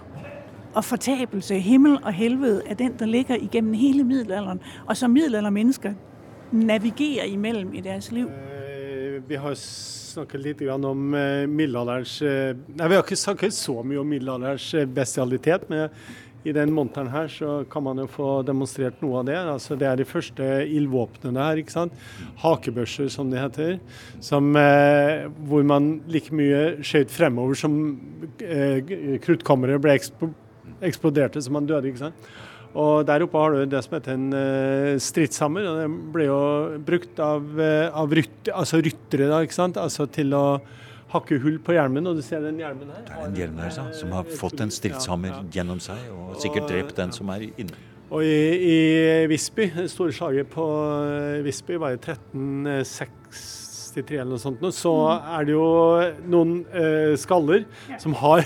og 0.74 0.86
fortabelse, 0.86 1.60
himmel 1.60 1.98
og 2.04 2.14
helvede, 2.14 2.62
er 2.66 2.74
den 2.74 2.94
der 3.00 3.06
ligger 3.06 3.36
igennem 3.36 3.74
hele 3.74 4.04
middelalderen, 4.04 4.60
og 4.86 4.98
som 4.98 5.12
middelaldermennesker 5.12 5.94
navigerer 6.52 7.26
imellem 7.26 7.74
i 7.74 7.82
deres 7.82 8.12
liv. 8.12 8.30
Vi 9.28 9.36
har 9.36 9.54
snakket 10.18 10.42
litt 10.42 10.62
om 10.72 11.14
eh, 11.14 11.46
middelalderens 11.48 12.22
eh, 12.22 12.56
Nei, 12.56 12.88
vi 12.88 12.96
har 12.96 13.04
ikke 13.04 13.18
snakket 13.20 13.54
så 13.54 13.82
mye 13.84 14.00
om 14.02 14.08
middelalderens 14.08 14.74
eh, 14.74 14.86
bestialitet. 14.86 15.70
men 15.70 15.90
i 16.48 16.56
den 16.56 16.72
monteren 16.76 17.12
her 17.12 17.30
så 17.32 17.60
kan 17.72 17.84
man 17.86 18.02
jo 18.02 18.08
få 18.12 18.30
demonstrert 18.48 19.02
noe 19.04 19.22
av 19.22 19.28
det. 19.30 19.38
Altså, 19.38 19.78
det 19.80 19.90
er 19.90 20.00
de 20.00 20.08
første 20.08 20.48
ildvåpnene 20.66 21.44
her. 21.50 21.62
ikke 21.62 21.76
sant? 21.76 21.96
Hakebørser, 22.44 23.12
som 23.14 23.32
de 23.32 23.40
heter. 23.42 23.78
Som, 24.24 24.56
eh, 24.56 25.28
hvor 25.50 25.64
man 25.68 26.02
like 26.08 26.34
mye 26.36 26.84
skjøt 26.86 27.14
fremover 27.14 27.58
som 27.60 27.80
eh, 28.42 29.18
kruttkammeret 29.24 29.84
ble 29.84 29.98
ekspo 30.00 30.34
eksploderte 30.84 31.42
så 31.42 31.50
man 31.50 31.66
døde. 31.66 31.90
ikke 31.90 32.06
sant? 32.06 32.28
Og 32.78 33.06
Der 33.08 33.24
oppe 33.26 33.40
har 33.42 33.52
du 33.56 33.66
det 33.66 33.84
som 33.84 33.96
heter 33.98 34.14
en 34.14 34.28
uh, 34.34 34.98
stridshammer. 35.02 35.66
og 35.66 35.80
Den 35.82 35.96
ble 36.14 36.28
jo 36.28 36.42
brukt 36.86 37.20
av, 37.20 37.42
uh, 37.58 37.90
av 37.90 38.14
ryt, 38.14 38.52
altså 38.54 38.82
ryttere 38.84 39.30
da, 39.32 39.42
ikke 39.42 39.58
sant? 39.58 39.80
Altså 39.82 40.06
til 40.06 40.36
å 40.38 40.60
hakke 41.12 41.38
hull 41.44 41.58
på 41.64 41.74
hjelmen, 41.78 42.08
og 42.10 42.14
du 42.20 42.24
ser 42.26 42.40
den 42.44 42.58
hjelmen 42.62 42.90
her. 42.92 43.02
Det 43.08 43.14
er 43.16 43.20
den 43.30 43.38
hjelmen 43.42 43.60
her, 43.64 43.72
så, 43.76 43.84
som 43.96 44.08
har 44.16 44.24
fått 44.40 44.58
en 44.64 44.72
stridshammer 44.74 45.30
ja, 45.32 45.36
ja. 45.40 45.44
gjennom 45.60 45.80
seg, 45.84 45.98
og 46.12 46.36
sikkert 46.44 46.66
drept 46.72 46.96
den 47.00 47.12
som 47.16 47.26
er 47.34 47.40
inne. 47.50 47.76
Og 48.08 48.22
i, 48.24 48.40
i 48.64 48.76
Visby, 49.28 49.66
det 49.76 49.90
store 49.92 50.14
slaget 50.16 50.48
på 50.52 50.64
eh, 51.04 51.44
Visby 51.44 51.76
var 51.82 51.90
i 51.92 51.98
1363 52.00 54.22
eller 54.22 54.32
noe 54.32 54.40
sånt, 54.40 54.64
så 54.76 54.94
mm. 54.96 55.10
er 55.36 55.42
det 55.48 55.54
jo 55.58 55.68
noen 56.32 56.52
uh, 56.72 57.16
skaller 57.20 57.62
som 58.00 58.14
har 58.22 58.42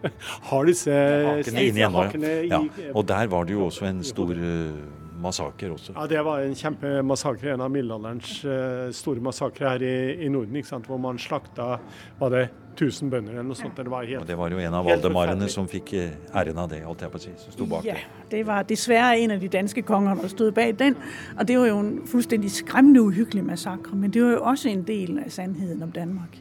har 0.50 0.62
disse 0.68 0.94
hakene 0.94 1.60
inne 1.66 1.80
ennå. 1.88 2.02
Ja. 2.46 2.60
Og 2.94 3.02
der 3.08 3.26
var 3.32 3.42
det 3.48 3.54
jo 3.56 3.62
også 3.66 3.84
en 3.90 4.02
stor 4.06 4.30
uh, 4.30 4.99
massaker 5.22 5.74
også. 5.74 5.94
Ja, 5.96 6.06
det 6.10 6.24
var 6.26 6.44
en 6.44 6.56
kjempemassakre. 6.56 7.54
En 7.54 7.64
av 7.64 7.70
middelalderens 7.72 8.32
uh, 8.44 8.88
store 8.96 9.22
massakrer 9.24 9.74
her 9.74 9.84
i, 9.86 9.94
i 10.26 10.32
Norden. 10.32 10.56
ikke 10.56 10.72
sant? 10.72 10.88
Hvor 10.90 11.00
man 11.00 11.20
slakta 11.20 11.76
var 12.20 12.34
det 12.34 12.48
1000 12.80 13.10
bønder 13.10 13.32
eller 13.32 13.48
noe 13.48 13.58
sånt. 13.58 13.76
Det 13.76 13.90
var, 13.90 14.04
helt, 14.08 14.22
og 14.22 14.28
det 14.28 14.36
var 14.38 14.52
jo 14.54 14.60
en 14.62 14.76
av 14.78 14.86
valdemarene 14.86 15.48
som 15.52 15.68
fikk 15.68 15.94
eh, 15.98 16.36
æren 16.36 16.58
av 16.62 16.70
det, 16.70 16.82
holdt 16.86 17.04
jeg 17.04 17.12
på 17.12 17.20
å 17.20 17.24
si. 17.24 17.32
Som 17.42 17.54
sto 17.56 17.68
bak 17.70 17.88
ja, 17.88 17.96
det. 18.30 18.42
var 18.48 18.68
dessverre 18.68 19.16
en 19.20 19.34
av 19.36 19.42
de 19.42 19.50
danske 19.52 19.84
kongene 19.86 20.20
som 20.22 20.32
sto 20.32 20.50
bak 20.56 20.76
den. 20.80 20.96
Og 21.36 21.48
det 21.48 21.58
var 21.60 21.70
jo 21.70 21.80
en 21.82 21.96
fullstendig 22.10 22.52
skremmende 22.60 23.02
uhyggelig 23.04 23.44
massakre. 23.50 23.96
Men 23.96 24.14
det 24.14 24.22
var 24.24 24.38
jo 24.38 24.44
også 24.54 24.72
en 24.72 24.86
del 24.88 25.18
av 25.24 25.34
sannheten 25.34 25.82
om 25.84 25.92
Danmark. 25.94 26.40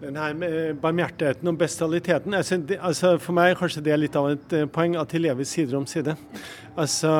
Den 0.00 0.16
her 0.16 0.32
med 0.34 0.78
barmhjertigheten 0.80 1.48
og 1.48 1.58
bestialiteten 1.60 2.34
altså 2.34 3.10
For 3.20 3.36
meg 3.36 3.52
kanskje 3.60 3.82
det 3.84 3.92
er 3.92 4.00
litt 4.00 4.16
av 4.16 4.30
et 4.32 4.54
eh, 4.56 4.68
poeng 4.68 4.96
at 5.00 5.12
de 5.12 5.20
lever 5.20 5.46
side 5.48 5.76
om 5.76 5.86
side. 5.86 6.16
Altså, 6.76 7.10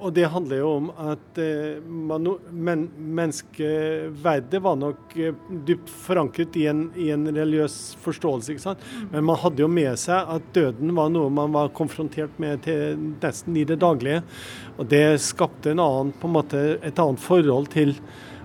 og 0.00 0.14
det 0.16 0.28
handler 0.32 0.62
jo 0.62 0.70
om 0.78 0.88
at 0.98 1.38
eh, 1.40 1.80
man, 1.84 2.26
men, 2.50 2.86
menneskeverdet 2.96 4.62
var 4.64 4.78
nok 4.80 5.14
eh, 5.20 5.36
dypt 5.66 5.92
forankret 5.92 6.56
i 6.56 6.66
en, 6.70 6.86
i 6.96 7.10
en 7.14 7.28
religiøs 7.28 7.76
forståelse. 8.04 8.54
ikke 8.54 8.64
sant? 8.64 8.86
Men 9.12 9.28
man 9.28 9.40
hadde 9.42 9.64
jo 9.64 9.68
med 9.70 9.92
seg 10.00 10.32
at 10.36 10.48
døden 10.56 10.94
var 10.96 11.12
noe 11.12 11.30
man 11.34 11.52
var 11.54 11.72
konfrontert 11.76 12.40
med 12.42 12.64
til 12.66 12.98
nesten 13.20 13.60
i 13.60 13.66
det 13.68 13.80
daglige. 13.84 14.24
Og 14.78 14.88
det 14.90 15.04
skapte 15.22 15.74
en 15.74 15.84
annen, 15.84 16.12
på 16.16 16.28
en 16.30 16.36
måte, 16.38 16.64
et 16.80 17.00
annet 17.00 17.22
forhold 17.22 17.70
til 17.74 17.96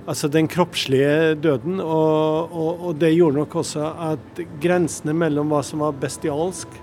altså 0.06 0.30
den 0.30 0.48
kroppslige 0.52 1.36
døden. 1.42 1.80
Og, 1.80 2.52
og, 2.52 2.72
og, 2.90 2.96
det 3.02 3.16
gjorde 3.16 3.42
nok 3.42 3.56
også 3.64 3.92
at 4.12 4.44
grensene 4.62 5.16
mellom 5.18 5.52
hva 5.54 5.64
som 5.66 5.84
var 5.86 5.96
bestialsk 6.02 6.76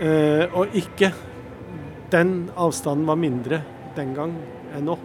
eh, 0.00 0.44
og 0.52 0.76
ikke, 0.76 1.12
den 2.16 2.50
avstanden 2.56 3.06
var 3.06 3.18
mindre 3.20 3.60
den 3.96 4.14
gang 4.16 4.32
enn 4.72 4.88
nå. 4.88 4.96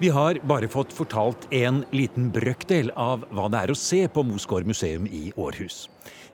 Vi 0.00 0.08
har 0.10 0.40
bare 0.42 0.68
fått 0.68 0.92
fortalt 0.92 1.44
en 1.54 1.84
liten 1.94 2.30
brøkdel 2.34 2.90
av 2.98 3.22
hva 3.30 3.46
det 3.52 3.60
er 3.60 3.72
å 3.72 3.76
se 3.78 4.00
på 4.10 4.24
Mosgård 4.26 4.66
museum 4.66 5.06
i 5.06 5.28
Århus. 5.36 5.84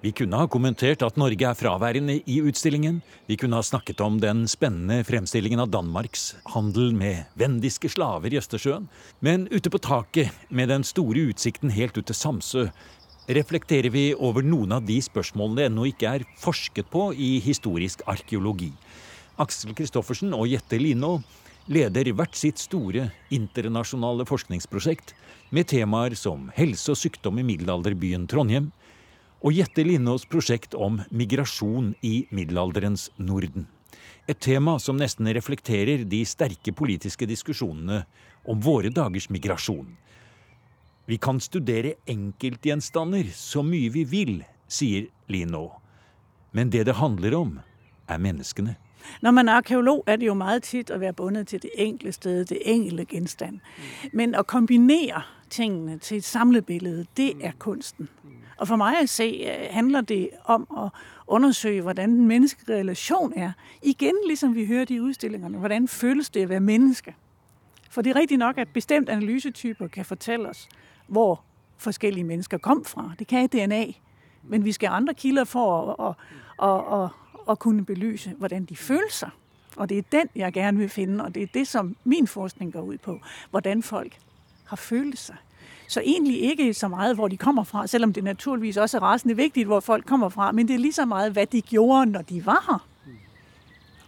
Vi 0.01 0.14
kunne 0.16 0.38
ha 0.40 0.46
kommentert 0.49 1.03
at 1.05 1.18
Norge 1.20 1.44
er 1.44 1.59
fraværende 1.59 2.16
i 2.25 2.38
utstillingen. 2.40 3.03
Vi 3.29 3.37
kunne 3.37 3.59
ha 3.61 3.66
snakket 3.66 4.01
om 4.01 4.16
den 4.23 4.46
spennende 4.49 5.03
fremstillingen 5.05 5.61
av 5.61 5.68
Danmarks 5.75 6.31
handel 6.55 6.94
med 6.96 7.29
vendiske 7.37 7.90
slaver 7.92 8.33
i 8.33 8.40
Østersjøen. 8.40 8.88
Men 9.20 9.44
ute 9.53 9.68
på 9.68 9.83
taket, 9.83 10.33
med 10.49 10.73
den 10.73 10.87
store 10.87 11.29
utsikten 11.29 11.75
helt 11.77 12.01
ut 12.01 12.09
til 12.09 12.16
Samsø, 12.16 12.64
reflekterer 13.31 13.90
vi 13.95 14.11
over 14.14 14.43
noen 14.43 14.73
av 14.75 14.87
de 14.87 14.97
spørsmålene 15.03 15.61
det 15.61 15.66
ennå 15.71 15.87
ikke 15.90 16.14
er 16.16 16.27
forsket 16.40 16.88
på 16.90 17.11
i 17.14 17.37
historisk 17.45 18.03
arkeologi. 18.11 18.73
Aksel 19.40 19.75
Kristoffersen 19.79 20.35
og 20.37 20.49
Jette 20.51 20.81
Linå 20.81 21.21
leder 21.71 22.11
hvert 22.16 22.35
sitt 22.35 22.59
store 22.59 23.11
internasjonale 23.31 24.27
forskningsprosjekt 24.27 25.14
med 25.55 25.71
temaer 25.71 26.16
som 26.19 26.49
helse 26.57 26.90
og 26.93 26.99
sykdom 26.99 27.38
i 27.38 27.47
middelalderbyen 27.47 28.27
Trondheim, 28.31 28.71
og 29.40 29.55
Jette 29.57 29.87
Linås 29.87 30.27
prosjekt 30.29 30.75
om 30.75 30.99
migrasjon 31.14 31.95
i 32.05 32.27
middelalderens 32.35 33.09
Norden. 33.16 33.69
Et 34.29 34.38
tema 34.38 34.77
som 34.83 34.99
nesten 35.01 35.31
reflekterer 35.33 36.05
de 36.05 36.21
sterke 36.29 36.75
politiske 36.77 37.27
diskusjonene 37.27 38.03
om 38.45 38.61
våre 38.61 38.90
dagers 38.93 39.31
migrasjon. 39.33 39.88
Vi 41.11 41.16
kan 41.16 41.40
studere 41.40 41.94
enkeltgjenstander 42.07 43.25
så 43.35 43.64
mye 43.66 43.90
vi 43.90 44.05
vil, 44.05 44.44
sier 44.70 45.09
Lino. 45.27 45.73
Men 46.53 46.70
det 46.70 46.87
det 46.87 46.94
handler 46.94 47.35
om, 47.35 47.59
er 48.09 48.18
menneskene. 48.18 48.77
Når 49.23 49.31
man 49.31 49.49
er 49.49 49.53
arkeolog, 49.53 50.05
er 50.07 50.16
det 50.16 50.27
jo 50.27 50.35
meget 50.35 50.62
tit 50.62 50.90
at 50.90 51.01
være 51.01 51.12
bundet 51.12 51.49
til 51.49 51.62
det 51.62 51.70
enkelte 51.75 52.12
sted, 52.12 52.44
det 52.44 52.59
enkelte 52.64 53.05
genstand. 53.05 53.59
Men 54.12 54.35
at 54.35 54.46
kombinere 54.46 55.23
tingene 55.51 55.99
til 55.99 56.16
et 56.16 56.25
samlebillede, 56.25 57.07
det 57.16 57.33
er 57.40 57.53
kunsten. 57.59 58.09
Og 58.59 58.68
for 58.68 58.77
meg 58.77 59.01
å 59.03 59.07
se 59.07 59.27
øh, 59.27 59.66
handler 59.75 60.01
det 60.01 60.31
om 60.44 60.66
å 60.70 60.88
undersøge 61.27 61.83
hvordan 61.83 62.11
den 62.11 62.29
menneskelige 62.29 62.79
relasjon 62.79 63.33
er. 63.37 63.53
Igen, 63.83 64.14
liksom 64.29 64.55
vi 64.55 64.66
hørte 64.66 64.94
i 64.94 65.01
utstillingene. 65.01 65.59
hvordan 65.59 65.88
føles 65.88 66.31
det 66.31 66.44
å 66.44 66.49
være 66.49 66.61
menneske? 66.61 67.14
For 67.90 68.03
det 68.03 68.11
er 68.11 68.20
riktig 68.20 68.38
nok 68.38 68.59
at 68.59 68.68
bestemte 68.68 69.12
analysetyper 69.12 69.88
kan 69.88 70.05
fortelle 70.05 70.49
oss 70.49 70.68
hvor 71.11 71.40
forskjellige 71.79 72.25
mennesker 72.25 72.59
kom 72.59 72.85
fra. 72.85 73.11
Det 73.18 73.27
kan 73.27 73.49
DNA. 73.49 73.85
Men 74.42 74.64
vi 74.64 74.73
skal 74.73 74.88
ha 74.88 74.96
andre 74.96 75.14
kilder 75.14 75.44
for 75.44 75.94
å, 75.99 76.14
å, 76.59 76.68
å, 76.68 77.09
å 77.46 77.55
kunne 77.55 77.85
belyse 77.85 78.35
hvordan 78.38 78.64
de 78.64 78.77
føler 78.77 79.12
seg. 79.12 79.31
Og 79.77 79.88
det 79.88 79.99
er 79.99 80.03
den 80.12 80.29
jeg 80.35 80.53
gjerne 80.53 80.79
vil 80.79 80.88
finne, 80.88 81.25
og 81.25 81.35
det 81.35 81.42
er 81.42 81.53
det 81.55 81.66
som 81.68 81.96
min 82.05 82.27
forskning 82.27 82.73
går 82.73 82.92
ut 82.92 83.01
på. 83.01 83.18
Hvordan 83.51 83.83
folk 83.83 84.18
har 84.66 84.77
følt 84.77 85.18
seg. 85.18 85.37
Så 85.88 86.01
egentlig 86.01 86.40
ikke 86.40 86.75
så 86.75 86.88
mye 86.88 87.14
hvor 87.14 87.29
de 87.29 87.37
kommer 87.37 87.64
fra, 87.64 87.87
selv 87.87 88.05
om 88.05 88.12
det 88.12 88.25
naturligvis 88.25 88.77
også 88.77 88.99
er 88.99 89.03
rasende 89.03 89.37
viktig 89.37 89.66
hvor 89.66 89.81
folk 89.81 90.07
kommer 90.07 90.29
fra. 90.29 90.53
Men 90.53 90.68
det 90.68 90.75
er 90.75 90.79
lige 90.79 90.92
så 90.92 91.05
mye 91.05 91.31
hva 91.31 91.44
de 91.44 91.62
gjorde 91.70 92.12
når 92.12 92.23
de 92.23 92.46
var 92.46 92.62
her. 92.68 92.87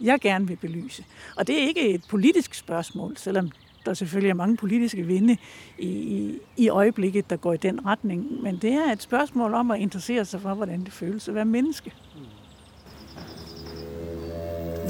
Jeg 0.01 0.21
gjerne 0.23 0.49
vil 0.49 0.57
belyse. 0.57 1.05
Og 1.37 1.47
det 1.47 1.63
er 1.63 1.67
ikke 1.67 1.95
et 1.95 2.05
politisk 2.09 2.55
spørsmål, 2.55 3.17
selv 3.17 3.39
om 3.39 3.51
der 3.87 3.95
selvfølgelig 3.95 4.31
er 4.31 4.35
mange 4.35 4.57
politiske 4.57 5.03
vinde 5.03 5.37
i, 5.79 5.87
i, 5.87 6.39
i 6.57 6.71
øyeblikket 6.71 7.31
der 7.31 7.37
går 7.37 7.53
i 7.53 7.57
den 7.57 7.87
retning. 7.87 8.43
Men 8.43 8.57
det 8.57 8.73
er 8.73 8.93
et 8.93 9.03
spørsmål 9.03 9.55
om 9.55 9.71
å 9.71 9.75
interessere 9.75 10.25
seg 10.25 10.41
for 10.41 10.55
hvordan 10.55 10.85
det 10.85 10.93
føles 10.93 11.29
å 11.29 11.33
være 11.33 11.45
menneske. 11.45 11.93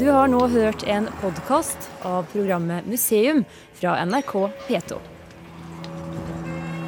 Du 0.00 0.05
har 0.11 0.26
nå 0.26 0.46
hørt 0.48 0.85
en 0.88 1.07
podkast 1.20 1.90
av 2.05 2.24
programmet 2.33 2.87
Museum 2.88 3.44
fra 3.74 4.05
NRK 4.05 4.33
P2. 4.68 4.98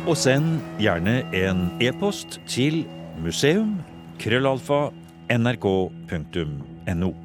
Og 0.06 0.16
send 0.16 0.60
gjerne 0.80 1.22
en 1.36 1.70
e-post 1.80 2.40
til 2.48 2.86
museum.krøllalfa.nrk.no. 3.24 5.04
nrk.no. 5.28 7.23